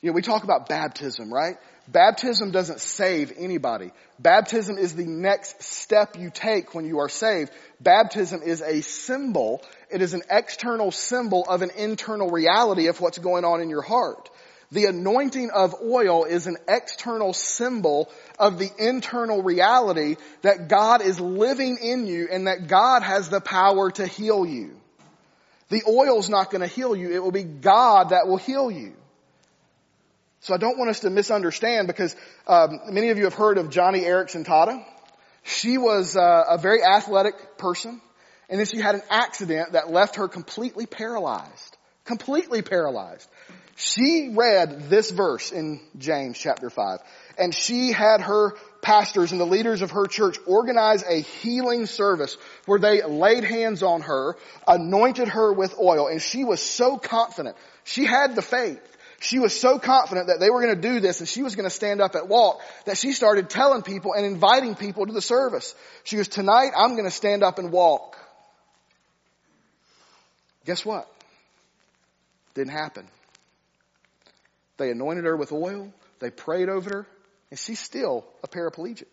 You 0.00 0.10
know, 0.10 0.14
we 0.14 0.22
talk 0.22 0.44
about 0.44 0.68
baptism, 0.68 1.32
right? 1.32 1.56
Baptism 1.88 2.50
doesn't 2.50 2.80
save 2.80 3.32
anybody. 3.36 3.90
Baptism 4.18 4.78
is 4.78 4.94
the 4.94 5.06
next 5.06 5.62
step 5.62 6.16
you 6.18 6.30
take 6.30 6.74
when 6.74 6.84
you 6.84 6.98
are 6.98 7.08
saved. 7.08 7.50
Baptism 7.80 8.42
is 8.42 8.60
a 8.60 8.82
symbol. 8.82 9.62
It 9.90 10.02
is 10.02 10.14
an 10.14 10.22
external 10.30 10.92
symbol 10.92 11.44
of 11.48 11.62
an 11.62 11.70
internal 11.76 12.30
reality 12.30 12.86
of 12.86 13.00
what's 13.00 13.18
going 13.18 13.44
on 13.44 13.60
in 13.60 13.70
your 13.70 13.82
heart. 13.82 14.30
The 14.70 14.84
anointing 14.84 15.50
of 15.50 15.74
oil 15.82 16.24
is 16.24 16.46
an 16.46 16.58
external 16.68 17.32
symbol 17.32 18.10
of 18.38 18.58
the 18.58 18.70
internal 18.78 19.42
reality 19.42 20.16
that 20.42 20.68
God 20.68 21.00
is 21.00 21.18
living 21.18 21.78
in 21.80 22.06
you 22.06 22.28
and 22.30 22.46
that 22.46 22.68
God 22.68 23.02
has 23.02 23.30
the 23.30 23.40
power 23.40 23.90
to 23.92 24.06
heal 24.06 24.44
you. 24.44 24.76
The 25.70 25.82
oil's 25.88 26.28
not 26.28 26.50
going 26.50 26.60
to 26.60 26.66
heal 26.66 26.94
you. 26.94 27.10
It 27.10 27.22
will 27.22 27.32
be 27.32 27.44
God 27.44 28.10
that 28.10 28.28
will 28.28 28.36
heal 28.36 28.70
you. 28.70 28.94
So 30.48 30.54
I 30.54 30.56
don't 30.56 30.78
want 30.78 30.88
us 30.88 31.00
to 31.00 31.10
misunderstand 31.10 31.88
because 31.88 32.16
um, 32.46 32.80
many 32.88 33.10
of 33.10 33.18
you 33.18 33.24
have 33.24 33.34
heard 33.34 33.58
of 33.58 33.68
Joni 33.68 34.04
Eareckson 34.04 34.46
Tada. 34.46 34.82
She 35.42 35.76
was 35.76 36.16
uh, 36.16 36.44
a 36.48 36.56
very 36.56 36.82
athletic 36.82 37.58
person, 37.58 38.00
and 38.48 38.58
then 38.58 38.64
she 38.64 38.78
had 38.78 38.94
an 38.94 39.02
accident 39.10 39.72
that 39.72 39.90
left 39.90 40.16
her 40.16 40.26
completely 40.26 40.86
paralyzed. 40.86 41.76
Completely 42.06 42.62
paralyzed. 42.62 43.28
She 43.76 44.32
read 44.34 44.88
this 44.88 45.10
verse 45.10 45.52
in 45.52 45.80
James 45.98 46.38
chapter 46.38 46.70
5 46.70 47.00
and 47.38 47.54
she 47.54 47.92
had 47.92 48.20
her 48.20 48.54
pastors 48.82 49.32
and 49.32 49.40
the 49.40 49.46
leaders 49.46 49.82
of 49.82 49.92
her 49.92 50.06
church 50.06 50.38
organize 50.46 51.04
a 51.04 51.20
healing 51.20 51.86
service 51.86 52.36
where 52.66 52.78
they 52.78 53.02
laid 53.02 53.44
hands 53.44 53.82
on 53.82 54.00
her, 54.02 54.36
anointed 54.66 55.28
her 55.28 55.52
with 55.52 55.78
oil, 55.78 56.08
and 56.08 56.20
she 56.20 56.42
was 56.44 56.60
so 56.60 56.98
confident. 56.98 57.56
She 57.84 58.04
had 58.04 58.34
the 58.34 58.42
faith. 58.42 58.96
She 59.20 59.40
was 59.40 59.58
so 59.58 59.78
confident 59.78 60.28
that 60.28 60.38
they 60.38 60.48
were 60.48 60.62
going 60.62 60.76
to 60.76 60.80
do 60.80 61.00
this 61.00 61.18
and 61.18 61.28
she 61.28 61.42
was 61.42 61.56
going 61.56 61.68
to 61.68 61.74
stand 61.74 62.00
up 62.00 62.14
and 62.14 62.28
walk 62.28 62.60
that 62.84 62.96
she 62.96 63.12
started 63.12 63.50
telling 63.50 63.82
people 63.82 64.14
and 64.14 64.24
inviting 64.24 64.76
people 64.76 65.06
to 65.06 65.12
the 65.12 65.20
service. 65.20 65.74
She 66.04 66.16
goes, 66.16 66.28
tonight 66.28 66.70
I'm 66.76 66.92
going 66.92 67.04
to 67.04 67.10
stand 67.10 67.42
up 67.42 67.58
and 67.58 67.72
walk. 67.72 68.16
Guess 70.66 70.84
what? 70.84 71.08
Didn't 72.54 72.72
happen. 72.72 73.08
They 74.76 74.90
anointed 74.90 75.24
her 75.24 75.36
with 75.36 75.50
oil. 75.50 75.92
They 76.20 76.30
prayed 76.30 76.68
over 76.68 76.90
her. 76.90 77.06
And 77.50 77.58
she's 77.58 77.80
still 77.80 78.24
a 78.44 78.48
paraplegic. 78.48 79.06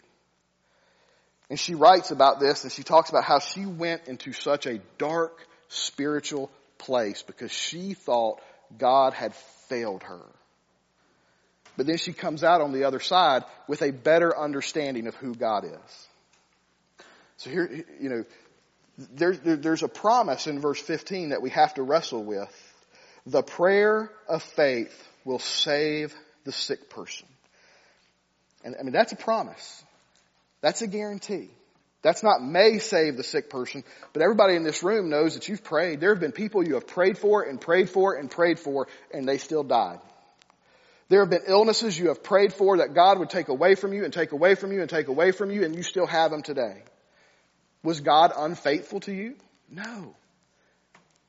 And 1.50 1.60
she 1.60 1.74
writes 1.74 2.12
about 2.12 2.40
this 2.40 2.64
and 2.64 2.72
she 2.72 2.84
talks 2.84 3.10
about 3.10 3.24
how 3.24 3.40
she 3.40 3.66
went 3.66 4.08
into 4.08 4.34
such 4.34 4.68
a 4.68 4.80
dark 4.98 5.48
spiritual 5.70 6.52
place 6.78 7.24
because 7.24 7.52
she 7.52 7.94
thought 7.94 8.40
God 8.78 9.14
had 9.14 9.34
failed 9.70 10.04
her. 10.04 10.22
But 11.78 11.88
then 11.88 11.98
she 11.98 12.14
comes 12.14 12.44
out 12.44 12.62
on 12.62 12.72
the 12.72 12.86
other 12.86 13.00
side 13.00 13.44
with 13.68 13.82
a 13.82 13.92
better 13.92 14.38
understanding 14.38 15.08
of 15.08 15.16
who 15.16 15.36
God 15.36 15.66
is. 15.66 16.08
So 17.38 17.50
here, 17.50 17.86
you 18.00 18.10
know, 18.10 18.26
there, 18.98 19.34
there, 19.34 19.56
there's 19.58 19.84
a 19.84 19.90
promise 19.90 20.48
in 20.48 20.60
verse 20.62 20.80
15 20.80 21.30
that 21.30 21.42
we 21.42 21.50
have 21.50 21.74
to 21.74 21.84
wrestle 21.84 22.24
with. 22.24 22.74
The 23.26 23.44
prayer 23.44 24.12
of 24.30 24.42
faith 24.42 25.08
will 25.26 25.40
save 25.40 26.16
the 26.46 26.52
sick 26.52 26.90
person. 26.90 27.28
And 28.64 28.76
I 28.80 28.84
mean, 28.84 28.94
that's 28.94 29.12
a 29.12 29.18
promise. 29.18 29.84
That's 30.62 30.82
a 30.82 30.88
guarantee. 30.88 31.50
That's 32.06 32.22
not 32.22 32.44
may 32.44 32.78
save 32.78 33.18
the 33.18 33.24
sick 33.24 33.50
person, 33.50 33.84
but 34.14 34.22
everybody 34.22 34.54
in 34.54 34.62
this 34.62 34.84
room 34.84 35.10
knows 35.10 35.34
that 35.34 35.50
you've 35.50 35.64
prayed. 35.64 36.00
There 36.00 36.14
have 36.14 36.20
been 36.20 36.34
people 36.34 36.64
you 36.64 36.76
have 36.76 36.86
prayed 36.86 37.18
for 37.18 37.42
and 37.42 37.60
prayed 37.60 37.90
for 37.90 38.14
and 38.14 38.30
prayed 38.30 38.60
for, 38.60 38.88
and 39.12 39.28
they 39.28 39.40
still 39.40 39.64
died. 39.64 39.98
There 41.10 41.22
have 41.22 41.32
been 41.32 41.42
illnesses 41.48 41.98
you 41.98 42.10
have 42.10 42.22
prayed 42.22 42.54
for 42.54 42.78
that 42.78 42.94
God 42.94 43.18
would 43.18 43.32
take 43.32 43.48
away 43.48 43.74
from 43.74 43.92
you 43.92 44.04
and 44.04 44.14
take 44.14 44.34
away 44.34 44.54
from 44.54 44.72
you 44.72 44.82
and 44.82 44.90
take 44.90 45.08
away 45.08 45.32
from 45.32 45.50
you, 45.50 45.64
and 45.66 45.76
you 45.76 45.82
still 45.82 46.06
have 46.06 46.30
them 46.30 46.44
today. 46.44 46.84
Was 47.82 48.02
God 48.02 48.34
unfaithful 48.38 49.00
to 49.00 49.12
you? 49.12 49.34
No. 49.68 50.16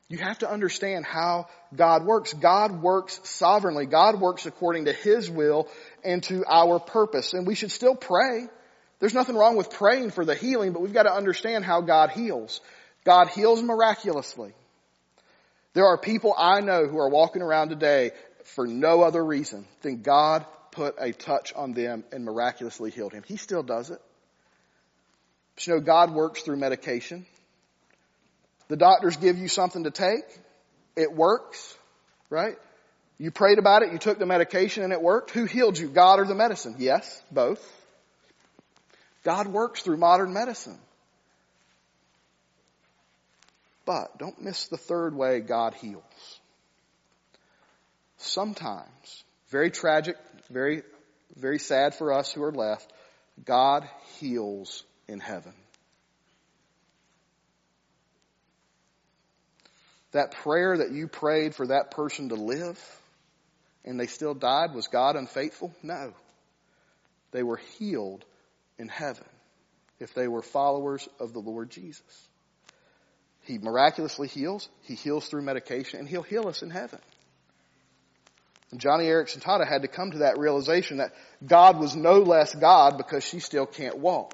You 0.09 0.19
have 0.19 0.37
to 0.39 0.51
understand 0.51 1.05
how 1.05 1.47
God 1.75 2.05
works. 2.05 2.33
God 2.33 2.83
works 2.83 3.19
sovereignly. 3.23 3.87
God 3.87 4.21
works 4.21 4.45
according 4.45 4.85
to 4.85 4.93
His 4.93 5.27
will 5.27 5.69
and 6.03 6.21
to 6.25 6.45
our 6.47 6.79
purpose. 6.79 7.33
And 7.33 7.47
we 7.47 7.55
should 7.55 7.71
still 7.71 7.95
pray. 7.95 8.47
There's 8.99 9.13
nothing 9.13 9.35
wrong 9.35 9.55
with 9.55 9.71
praying 9.71 10.11
for 10.11 10.25
the 10.25 10.35
healing, 10.35 10.73
but 10.73 10.81
we've 10.81 10.93
got 10.93 11.03
to 11.03 11.13
understand 11.13 11.65
how 11.65 11.81
God 11.81 12.09
heals. 12.09 12.61
God 13.05 13.29
heals 13.29 13.61
miraculously. 13.61 14.53
There 15.73 15.85
are 15.85 15.97
people 15.97 16.33
I 16.37 16.61
know 16.61 16.87
who 16.87 16.97
are 16.97 17.09
walking 17.09 17.41
around 17.41 17.69
today 17.69 18.11
for 18.45 18.65
no 18.65 19.03
other 19.03 19.23
reason 19.23 19.65
than 19.81 20.01
God 20.01 20.45
put 20.71 20.95
a 20.99 21.11
touch 21.11 21.53
on 21.53 21.73
them 21.73 22.03
and 22.11 22.25
miraculously 22.25 22.89
healed 22.89 23.13
him. 23.13 23.23
He 23.27 23.37
still 23.37 23.63
does 23.63 23.91
it. 23.91 24.01
But 25.55 25.67
you 25.67 25.73
know, 25.75 25.79
God 25.79 26.11
works 26.11 26.41
through 26.41 26.57
medication. 26.57 27.25
The 28.67 28.77
doctors 28.77 29.17
give 29.17 29.37
you 29.37 29.47
something 29.47 29.83
to 29.83 29.91
take. 29.91 30.23
It 30.95 31.13
works, 31.13 31.77
right? 32.29 32.55
You 33.19 33.31
prayed 33.31 33.59
about 33.59 33.83
it, 33.83 33.91
you 33.91 33.97
took 33.97 34.19
the 34.19 34.25
medication 34.25 34.83
and 34.83 34.93
it 34.93 35.01
worked. 35.01 35.31
Who 35.31 35.45
healed 35.45 35.77
you, 35.77 35.87
God 35.87 36.19
or 36.19 36.25
the 36.25 36.35
medicine? 36.35 36.75
Yes, 36.79 37.21
both. 37.31 37.59
God 39.27 39.47
works 39.49 39.81
through 39.81 39.97
modern 39.97 40.31
medicine. 40.31 40.79
But 43.85 44.17
don't 44.17 44.41
miss 44.41 44.67
the 44.67 44.77
third 44.77 45.13
way 45.13 45.41
God 45.41 45.73
heals. 45.73 46.39
Sometimes, 48.19 49.25
very 49.49 49.69
tragic, 49.69 50.15
very, 50.49 50.83
very 51.35 51.59
sad 51.59 51.93
for 51.93 52.13
us 52.13 52.31
who 52.31 52.41
are 52.41 52.53
left, 52.53 52.89
God 53.43 53.89
heals 54.17 54.85
in 55.09 55.19
heaven. 55.19 55.53
That 60.13 60.35
prayer 60.35 60.77
that 60.77 60.91
you 60.93 61.09
prayed 61.09 61.53
for 61.53 61.67
that 61.67 61.91
person 61.91 62.29
to 62.29 62.35
live 62.35 62.79
and 63.83 63.99
they 63.99 64.07
still 64.07 64.33
died, 64.33 64.73
was 64.73 64.87
God 64.87 65.17
unfaithful? 65.17 65.75
No. 65.83 66.13
They 67.31 67.43
were 67.43 67.59
healed 67.77 68.23
in 68.77 68.87
heaven 68.87 69.25
if 69.99 70.13
they 70.13 70.27
were 70.27 70.41
followers 70.41 71.07
of 71.19 71.33
the 71.33 71.39
Lord 71.39 71.69
Jesus. 71.69 72.27
He 73.43 73.57
miraculously 73.57 74.27
heals. 74.27 74.67
He 74.81 74.95
heals 74.95 75.27
through 75.27 75.41
medication 75.41 75.99
and 75.99 76.07
he'll 76.07 76.21
heal 76.21 76.47
us 76.47 76.61
in 76.61 76.69
heaven. 76.69 76.99
And 78.71 78.81
Joni 78.81 79.05
Eareckson 79.05 79.41
Tada 79.41 79.65
had 79.65 79.83
to 79.83 79.87
come 79.87 80.11
to 80.11 80.17
that 80.19 80.37
realization 80.37 80.97
that 80.97 81.13
God 81.45 81.79
was 81.79 81.95
no 81.95 82.19
less 82.19 82.53
God 82.53 82.97
because 82.97 83.23
she 83.23 83.39
still 83.39 83.65
can't 83.65 83.97
walk. 83.97 84.33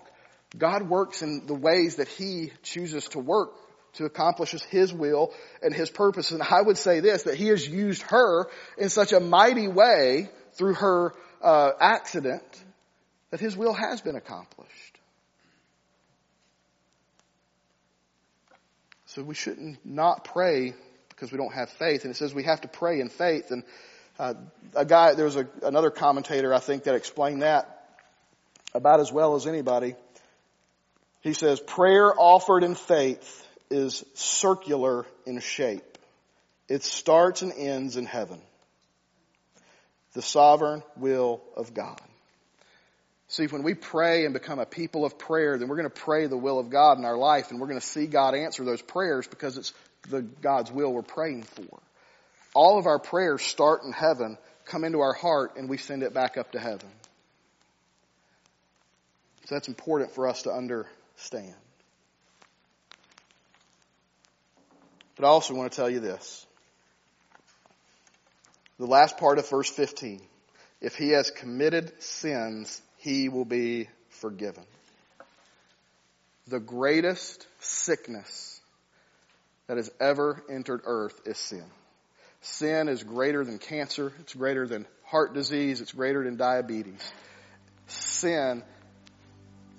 God 0.58 0.90
works 0.90 1.22
in 1.22 1.46
the 1.46 1.54
ways 1.54 1.98
that 1.98 2.08
He 2.08 2.52
chooses 2.64 3.08
to 3.10 3.20
work 3.20 3.54
to 3.94 4.06
accomplish 4.06 4.52
His 4.70 4.92
will 4.92 5.32
and 5.62 5.74
His 5.74 5.92
purpose. 5.92 6.32
And 6.32 6.42
I 6.42 6.62
would 6.62 6.78
say 6.78 7.00
this, 7.00 7.24
that 7.24 7.36
He 7.36 7.48
has 7.48 7.68
used 7.68 8.02
her 8.04 8.48
in 8.78 8.90
such 8.90 9.14
a 9.14 9.20
mighty 9.20 9.68
way 9.68 10.30
through 10.54 10.76
her 10.76 11.14
uh, 11.42 11.72
accident 11.80 12.44
that 13.34 13.40
His 13.40 13.58
will 13.58 13.74
has 13.74 14.00
been 14.00 14.16
accomplished. 14.16 15.00
So 19.08 19.24
we 19.24 19.34
shouldn't 19.34 19.84
not 19.84 20.24
pray 20.24 20.76
because 21.10 21.32
we 21.32 21.40
don't 21.40 21.54
have 21.54 21.72
faith. 21.72 22.04
And 22.04 22.12
it 22.12 22.18
says 22.18 22.32
we 22.32 22.44
have 22.44 22.62
to 22.62 22.68
pray 22.68 23.00
in 23.00 23.10
faith. 23.10 23.50
And 23.50 23.64
Uh, 24.20 24.36
a 24.76 24.86
guy, 24.86 25.16
there 25.16 25.26
was 25.26 25.36
a, 25.36 25.48
another 25.64 25.90
commentator, 25.90 26.54
I 26.54 26.60
think, 26.60 26.84
that 26.84 26.94
explained 26.94 27.42
that 27.42 27.66
about 28.76 29.00
as 29.00 29.12
well 29.12 29.34
as 29.34 29.48
anybody. 29.48 29.96
He 31.22 31.34
says, 31.34 31.60
prayer 31.60 32.14
offered 32.16 32.64
in 32.64 32.76
faith 32.76 33.48
is 33.72 34.06
circular 34.14 35.08
in 35.26 35.40
shape. 35.40 35.98
It 36.70 36.84
starts 36.84 37.42
and 37.42 37.52
ends 37.58 37.98
in 37.98 38.06
heaven. 38.06 38.40
The 40.14 40.22
sovereign 40.22 40.84
will 40.96 41.42
of 41.58 41.74
God. 41.74 42.13
See, 43.34 43.48
when 43.48 43.64
we 43.64 43.74
pray 43.74 44.26
and 44.26 44.34
become 44.34 44.60
a 44.60 44.66
people 44.68 45.06
of 45.06 45.18
prayer, 45.18 45.58
then 45.58 45.68
we're 45.68 45.78
going 45.78 45.90
to 45.90 46.02
pray 46.02 46.28
the 46.28 46.38
will 46.38 46.60
of 46.60 46.70
God 46.70 47.00
in 47.00 47.04
our 47.04 47.18
life 47.18 47.50
and 47.50 47.60
we're 47.60 47.66
going 47.66 47.80
to 47.80 47.86
see 47.86 48.06
God 48.06 48.36
answer 48.36 48.64
those 48.64 48.84
prayers 48.84 49.26
because 49.26 49.58
it's 49.58 49.74
the 50.08 50.22
God's 50.22 50.72
will 50.72 50.94
we're 50.94 51.02
praying 51.02 51.42
for. 51.42 51.80
All 52.54 52.78
of 52.78 52.86
our 52.86 53.00
prayers 53.00 53.42
start 53.42 53.82
in 53.86 53.92
heaven, 53.92 54.38
come 54.66 54.84
into 54.84 55.00
our 55.00 55.14
heart, 55.14 55.56
and 55.58 55.68
we 55.68 55.78
send 55.78 56.04
it 56.04 56.14
back 56.14 56.38
up 56.38 56.52
to 56.52 56.60
heaven. 56.60 56.88
So 59.46 59.56
that's 59.56 59.68
important 59.68 60.12
for 60.12 60.28
us 60.28 60.44
to 60.44 60.52
understand. 60.52 61.56
But 65.16 65.26
I 65.26 65.30
also 65.30 65.56
want 65.56 65.72
to 65.72 65.76
tell 65.76 65.90
you 65.90 66.02
this. 66.02 66.46
The 68.78 68.86
last 68.86 69.18
part 69.18 69.40
of 69.40 69.50
verse 69.50 69.72
15. 69.72 70.22
If 70.82 70.96
he 70.96 71.10
has 71.10 71.32
committed 71.32 72.00
sins, 72.00 72.80
he 73.04 73.28
will 73.28 73.44
be 73.44 73.90
forgiven. 74.08 74.64
The 76.48 76.62
greatest 76.62 77.46
sickness 77.60 78.62
that 79.68 79.76
has 79.76 79.92
ever 80.00 80.42
entered 80.50 80.82
earth 80.86 81.20
is 81.26 81.38
sin. 81.38 81.66
Sin 82.40 82.88
is 82.88 83.04
greater 83.04 83.44
than 83.44 83.58
cancer. 83.58 84.14
It's 84.22 84.34
greater 84.34 84.68
than 84.68 84.88
heart 85.04 85.34
disease. 85.34 85.82
It's 85.82 85.92
greater 85.92 86.24
than 86.24 86.38
diabetes. 86.38 87.02
Sin 87.88 88.64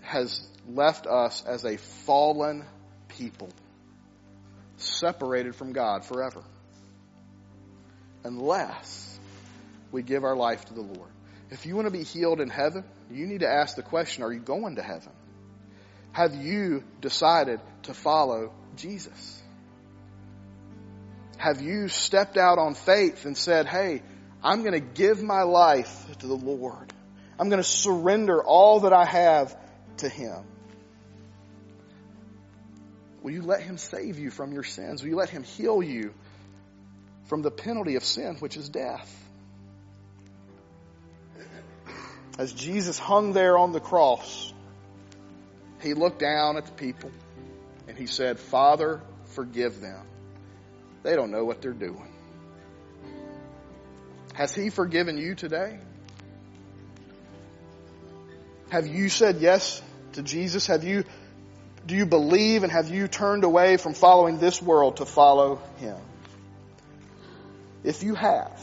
has 0.02 0.46
left 0.68 1.06
us 1.06 1.42
as 1.46 1.64
a 1.64 1.78
fallen 1.78 2.62
people, 3.08 3.48
separated 4.76 5.54
from 5.54 5.72
God 5.72 6.04
forever. 6.04 6.42
Unless 8.22 9.18
we 9.92 10.02
give 10.02 10.24
our 10.24 10.36
life 10.36 10.66
to 10.66 10.74
the 10.74 10.82
Lord. 10.82 11.08
If 11.50 11.66
you 11.66 11.76
want 11.76 11.86
to 11.86 11.92
be 11.92 12.02
healed 12.02 12.40
in 12.40 12.48
heaven, 12.48 12.84
you 13.14 13.26
need 13.26 13.40
to 13.40 13.48
ask 13.48 13.76
the 13.76 13.82
question, 13.82 14.24
are 14.24 14.32
you 14.32 14.40
going 14.40 14.76
to 14.76 14.82
heaven? 14.82 15.12
Have 16.12 16.34
you 16.34 16.84
decided 17.00 17.60
to 17.84 17.94
follow 17.94 18.52
Jesus? 18.76 19.42
Have 21.36 21.60
you 21.60 21.88
stepped 21.88 22.36
out 22.36 22.58
on 22.58 22.74
faith 22.74 23.24
and 23.24 23.36
said, 23.36 23.66
hey, 23.66 24.02
I'm 24.44 24.60
going 24.60 24.74
to 24.74 24.80
give 24.80 25.22
my 25.22 25.42
life 25.42 26.06
to 26.18 26.26
the 26.26 26.36
Lord. 26.36 26.92
I'm 27.38 27.48
going 27.48 27.62
to 27.62 27.68
surrender 27.68 28.44
all 28.44 28.80
that 28.80 28.92
I 28.92 29.06
have 29.06 29.56
to 29.98 30.08
Him. 30.08 30.44
Will 33.22 33.30
you 33.30 33.40
let 33.40 33.62
Him 33.62 33.78
save 33.78 34.18
you 34.18 34.30
from 34.30 34.52
your 34.52 34.62
sins? 34.62 35.02
Will 35.02 35.08
you 35.08 35.16
let 35.16 35.30
Him 35.30 35.44
heal 35.44 35.82
you 35.82 36.12
from 37.24 37.40
the 37.40 37.50
penalty 37.50 37.96
of 37.96 38.04
sin, 38.04 38.36
which 38.36 38.58
is 38.58 38.68
death? 38.68 39.10
As 42.38 42.52
Jesus 42.52 42.98
hung 42.98 43.32
there 43.32 43.56
on 43.58 43.72
the 43.72 43.80
cross, 43.80 44.52
He 45.82 45.94
looked 45.94 46.18
down 46.18 46.56
at 46.56 46.66
the 46.66 46.72
people 46.72 47.10
and 47.88 47.96
He 47.96 48.06
said, 48.06 48.38
Father, 48.38 49.00
forgive 49.26 49.80
them 49.80 50.06
they 51.04 51.14
don't 51.14 51.30
know 51.30 51.44
what 51.44 51.62
they're 51.62 51.72
doing. 51.72 52.08
Has 54.32 54.52
He 54.52 54.70
forgiven 54.70 55.18
you 55.18 55.36
today? 55.36 55.78
Have 58.70 58.88
you 58.88 59.08
said 59.08 59.36
yes 59.36 59.80
to 60.14 60.22
Jesus? 60.22 60.66
Have 60.66 60.82
you, 60.82 61.04
do 61.86 61.94
you 61.94 62.06
believe 62.06 62.64
and 62.64 62.72
have 62.72 62.88
you 62.88 63.06
turned 63.06 63.44
away 63.44 63.76
from 63.76 63.92
following 63.94 64.38
this 64.38 64.60
world 64.60 64.96
to 64.96 65.04
follow 65.04 65.60
Him? 65.76 65.98
If 67.84 68.02
you 68.02 68.14
have, 68.14 68.58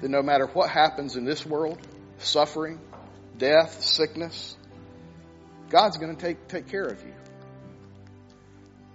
then 0.00 0.10
no 0.10 0.22
matter 0.22 0.46
what 0.46 0.70
happens 0.70 1.14
in 1.14 1.26
this 1.26 1.44
world, 1.44 1.78
suffering, 2.26 2.80
death, 3.38 3.82
sickness, 3.82 4.56
God's 5.70 5.96
going 5.96 6.14
to 6.14 6.20
take, 6.20 6.48
take 6.48 6.68
care 6.68 6.86
of 6.86 7.02
you. 7.02 7.14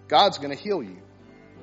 God's 0.08 0.38
going 0.38 0.56
to 0.56 0.62
heal 0.62 0.84
you 0.84 0.98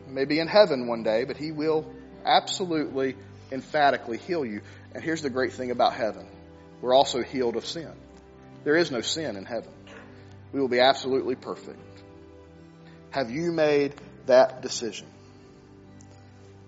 maybe 0.07 0.39
in 0.39 0.49
heaven 0.49 0.87
one 0.87 1.03
day, 1.03 1.25
but 1.25 1.37
He 1.37 1.53
will 1.53 1.91
absolutely, 2.25 3.17
emphatically 3.53 4.19
heal 4.19 4.45
you. 4.45 4.63
And 4.95 5.03
here's 5.03 5.23
the 5.23 5.31
great 5.31 5.53
thing 5.53 5.71
about 5.71 5.95
heaven. 5.95 6.27
We're 6.81 6.95
also 6.95 7.23
healed 7.23 7.57
of 7.57 7.67
sin. 7.67 7.93
There 8.65 8.77
is 8.77 8.91
no 8.91 9.01
sin 9.01 9.37
in 9.37 9.45
heaven. 9.45 9.73
We 10.53 10.61
will 10.61 10.69
be 10.69 10.81
absolutely 10.81 11.35
perfect. 11.35 11.79
Have 13.11 13.31
you 13.31 13.53
made 13.53 13.95
that 14.27 14.63
decision? 14.63 15.07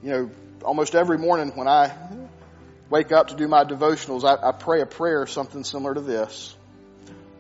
You 0.03 0.11
know, 0.11 0.31
almost 0.65 0.95
every 0.95 1.19
morning 1.19 1.53
when 1.55 1.69
I 1.69 1.95
wake 2.91 3.13
up 3.13 3.29
to 3.29 3.37
do 3.37 3.49
my 3.49 3.65
devotionals, 3.65 4.25
I, 4.25 4.49
I 4.49 4.53
pray 4.53 4.83
a 4.83 4.87
prayer, 4.87 5.27
something 5.27 5.65
similar 5.65 5.95
to 5.95 6.01
this. 6.01 6.55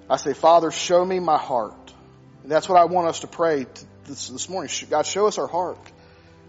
I 0.08 0.16
say, 0.16 0.32
Father, 0.32 0.70
show 0.70 1.04
me 1.04 1.20
my 1.20 1.36
heart. 1.36 1.92
And 2.42 2.50
that's 2.50 2.68
what 2.68 2.80
I 2.80 2.84
want 2.84 3.08
us 3.08 3.20
to 3.20 3.26
pray 3.26 3.66
this, 4.04 4.28
this 4.28 4.48
morning. 4.48 4.70
God, 4.88 5.06
show 5.06 5.26
us 5.26 5.38
our 5.38 5.46
heart. 5.46 5.78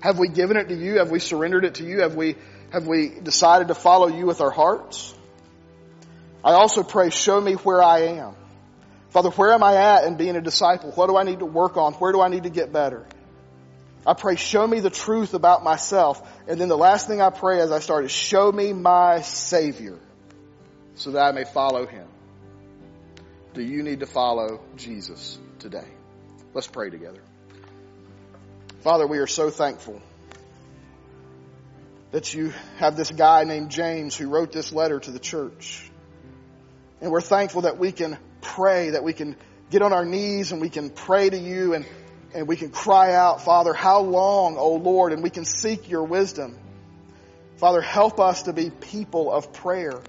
Have 0.02 0.18
we 0.18 0.30
given 0.30 0.58
it 0.58 0.70
to 0.70 0.76
you? 0.76 1.00
Have 1.00 1.12
we 1.12 1.20
surrendered 1.20 1.66
it 1.66 1.76
to 1.76 1.84
you? 1.84 2.02
Have 2.02 2.16
we, 2.16 2.36
have 2.72 2.88
we 2.88 3.10
decided 3.10 3.68
to 3.68 3.76
follow 3.76 4.08
you 4.08 4.26
with 4.26 4.40
our 4.42 4.52
hearts? 4.52 5.14
I 6.44 6.54
also 6.54 6.82
pray, 6.82 7.10
show 7.10 7.40
me 7.40 7.54
where 7.54 7.84
I 7.84 8.18
am. 8.18 8.36
Father, 9.10 9.30
where 9.30 9.52
am 9.52 9.62
I 9.62 9.76
at 9.76 10.06
in 10.06 10.16
being 10.16 10.36
a 10.36 10.42
disciple? 10.42 10.92
What 10.92 11.08
do 11.08 11.18
I 11.18 11.24
need 11.24 11.40
to 11.40 11.46
work 11.46 11.78
on? 11.78 11.94
Where 11.94 12.12
do 12.12 12.22
I 12.22 12.30
need 12.30 12.44
to 12.44 12.50
get 12.50 12.72
better? 12.72 13.06
I 14.06 14.14
pray, 14.14 14.36
show 14.36 14.66
me 14.66 14.80
the 14.80 14.90
truth 14.90 15.34
about 15.34 15.64
myself. 15.64 16.22
And 16.48 16.60
then 16.60 16.70
the 16.70 16.78
last 16.78 17.08
thing 17.08 17.22
I 17.22 17.30
pray 17.30 17.62
as 17.62 17.72
I 17.72 17.80
start 17.80 18.06
is 18.06 18.12
show 18.12 18.52
me 18.52 18.74
my 18.74 19.22
Savior 19.22 20.00
so 20.96 21.12
that 21.12 21.22
I 21.22 21.32
may 21.32 21.44
follow 21.44 21.86
Him. 21.86 22.08
Do 23.54 23.62
you 23.62 23.84
need 23.84 24.00
to 24.00 24.08
follow 24.08 24.62
Jesus 24.76 25.38
today? 25.60 25.88
Let's 26.54 26.68
pray 26.68 26.90
together. 26.90 27.22
Father, 28.80 29.06
we 29.06 29.20
are 29.20 29.28
so 29.28 29.52
thankful 29.52 30.02
that 32.12 32.34
you 32.34 32.54
have 32.78 32.98
this 32.98 33.12
guy 33.12 33.44
named 33.44 33.70
James 33.70 34.18
who 34.18 34.30
wrote 34.30 34.52
this 34.52 34.74
letter 34.74 35.00
to 35.00 35.12
the 35.12 35.20
church. 35.20 35.90
And 37.00 37.12
we're 37.12 37.22
thankful 37.22 37.62
that 37.62 37.78
we 37.78 37.92
can 37.92 38.18
pray, 38.42 38.92
that 38.92 39.04
we 39.04 39.14
can 39.14 39.36
get 39.70 39.82
on 39.82 39.94
our 39.94 40.06
knees 40.06 40.52
and 40.52 40.60
we 40.60 40.70
can 40.70 40.90
pray 40.90 41.30
to 41.30 41.38
you 41.38 41.74
and, 41.74 41.86
and 42.34 42.48
we 42.48 42.56
can 42.56 42.70
cry 42.70 43.14
out, 43.14 43.44
Father, 43.44 43.74
how 43.74 44.02
long, 44.02 44.58
O 44.58 44.76
Lord, 44.76 45.14
and 45.14 45.24
we 45.24 45.30
can 45.30 45.46
seek 45.46 45.90
your 45.90 46.04
wisdom. 46.04 46.58
Father, 47.58 47.82
help 47.82 48.20
us 48.20 48.44
to 48.44 48.54
be 48.54 48.70
people 48.70 49.32
of 49.32 49.54
prayer. 49.54 50.02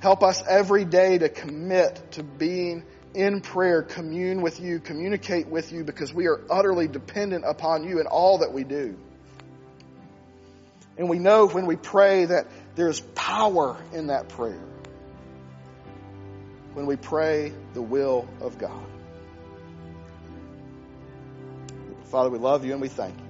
Help 0.00 0.22
us 0.22 0.42
every 0.48 0.84
day 0.84 1.18
to 1.18 1.28
commit 1.28 2.12
to 2.12 2.22
being 2.22 2.84
in 3.14 3.40
prayer 3.40 3.82
commune 3.82 4.42
with 4.42 4.60
you, 4.60 4.80
communicate 4.80 5.46
with 5.46 5.72
you 5.72 5.84
because 5.84 6.12
we 6.12 6.26
are 6.26 6.40
utterly 6.50 6.88
dependent 6.88 7.44
upon 7.46 7.84
you 7.84 8.00
in 8.00 8.06
all 8.06 8.38
that 8.38 8.52
we 8.52 8.64
do. 8.64 8.96
And 10.96 11.08
we 11.08 11.18
know 11.18 11.46
when 11.48 11.66
we 11.66 11.76
pray 11.76 12.26
that 12.26 12.46
there's 12.74 13.00
power 13.14 13.76
in 13.92 14.08
that 14.08 14.28
prayer. 14.28 14.62
When 16.74 16.86
we 16.86 16.96
pray 16.96 17.52
the 17.74 17.82
will 17.82 18.26
of 18.40 18.58
God. 18.58 18.84
Father, 22.12 22.28
we 22.28 22.38
love 22.38 22.64
you 22.66 22.72
and 22.72 22.82
we 22.82 22.88
thank 22.88 23.18
you. 23.18 23.24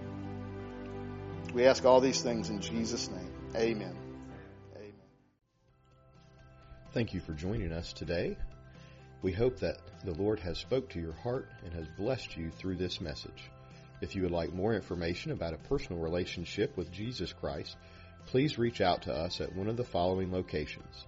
We 1.54 1.66
ask 1.66 1.84
all 1.84 2.00
these 2.00 2.20
things 2.20 2.50
in 2.50 2.60
Jesus' 2.60 3.08
name. 3.08 3.30
Amen. 3.54 3.96
Amen. 4.74 4.92
Thank 6.92 7.14
you 7.14 7.20
for 7.20 7.32
joining 7.32 7.70
us 7.70 7.92
today. 7.92 8.36
We 9.22 9.30
hope 9.30 9.60
that 9.60 9.76
the 10.04 10.14
Lord 10.14 10.40
has 10.40 10.58
spoke 10.58 10.88
to 10.90 11.00
your 11.00 11.12
heart 11.12 11.48
and 11.64 11.72
has 11.74 11.86
blessed 11.96 12.36
you 12.36 12.50
through 12.50 12.74
this 12.74 13.00
message. 13.00 13.52
If 14.00 14.16
you 14.16 14.22
would 14.22 14.32
like 14.32 14.52
more 14.52 14.74
information 14.74 15.30
about 15.30 15.54
a 15.54 15.68
personal 15.68 16.02
relationship 16.02 16.76
with 16.76 16.90
Jesus 16.90 17.32
Christ, 17.32 17.76
please 18.26 18.58
reach 18.58 18.80
out 18.80 19.02
to 19.02 19.14
us 19.14 19.40
at 19.40 19.54
one 19.54 19.68
of 19.68 19.76
the 19.76 19.84
following 19.84 20.32
locations. 20.32 21.06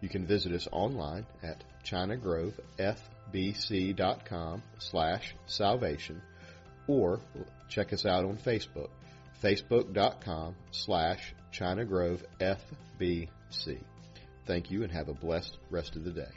You 0.00 0.08
can 0.08 0.24
visit 0.24 0.52
us 0.52 0.66
online 0.72 1.26
at 1.42 1.62
chinagrovefbc.com 1.84 4.62
slash 4.78 5.34
salvation 5.44 6.22
or 6.86 7.20
check 7.68 7.92
us 7.92 8.06
out 8.06 8.24
on 8.24 8.36
Facebook, 8.36 8.90
facebook.com 9.42 10.54
slash 10.70 11.34
chinagrovefbc. 11.52 13.28
Thank 14.44 14.70
you 14.70 14.82
and 14.82 14.92
have 14.92 15.08
a 15.08 15.14
blessed 15.14 15.56
rest 15.70 15.96
of 15.96 16.04
the 16.04 16.10
day. 16.10 16.30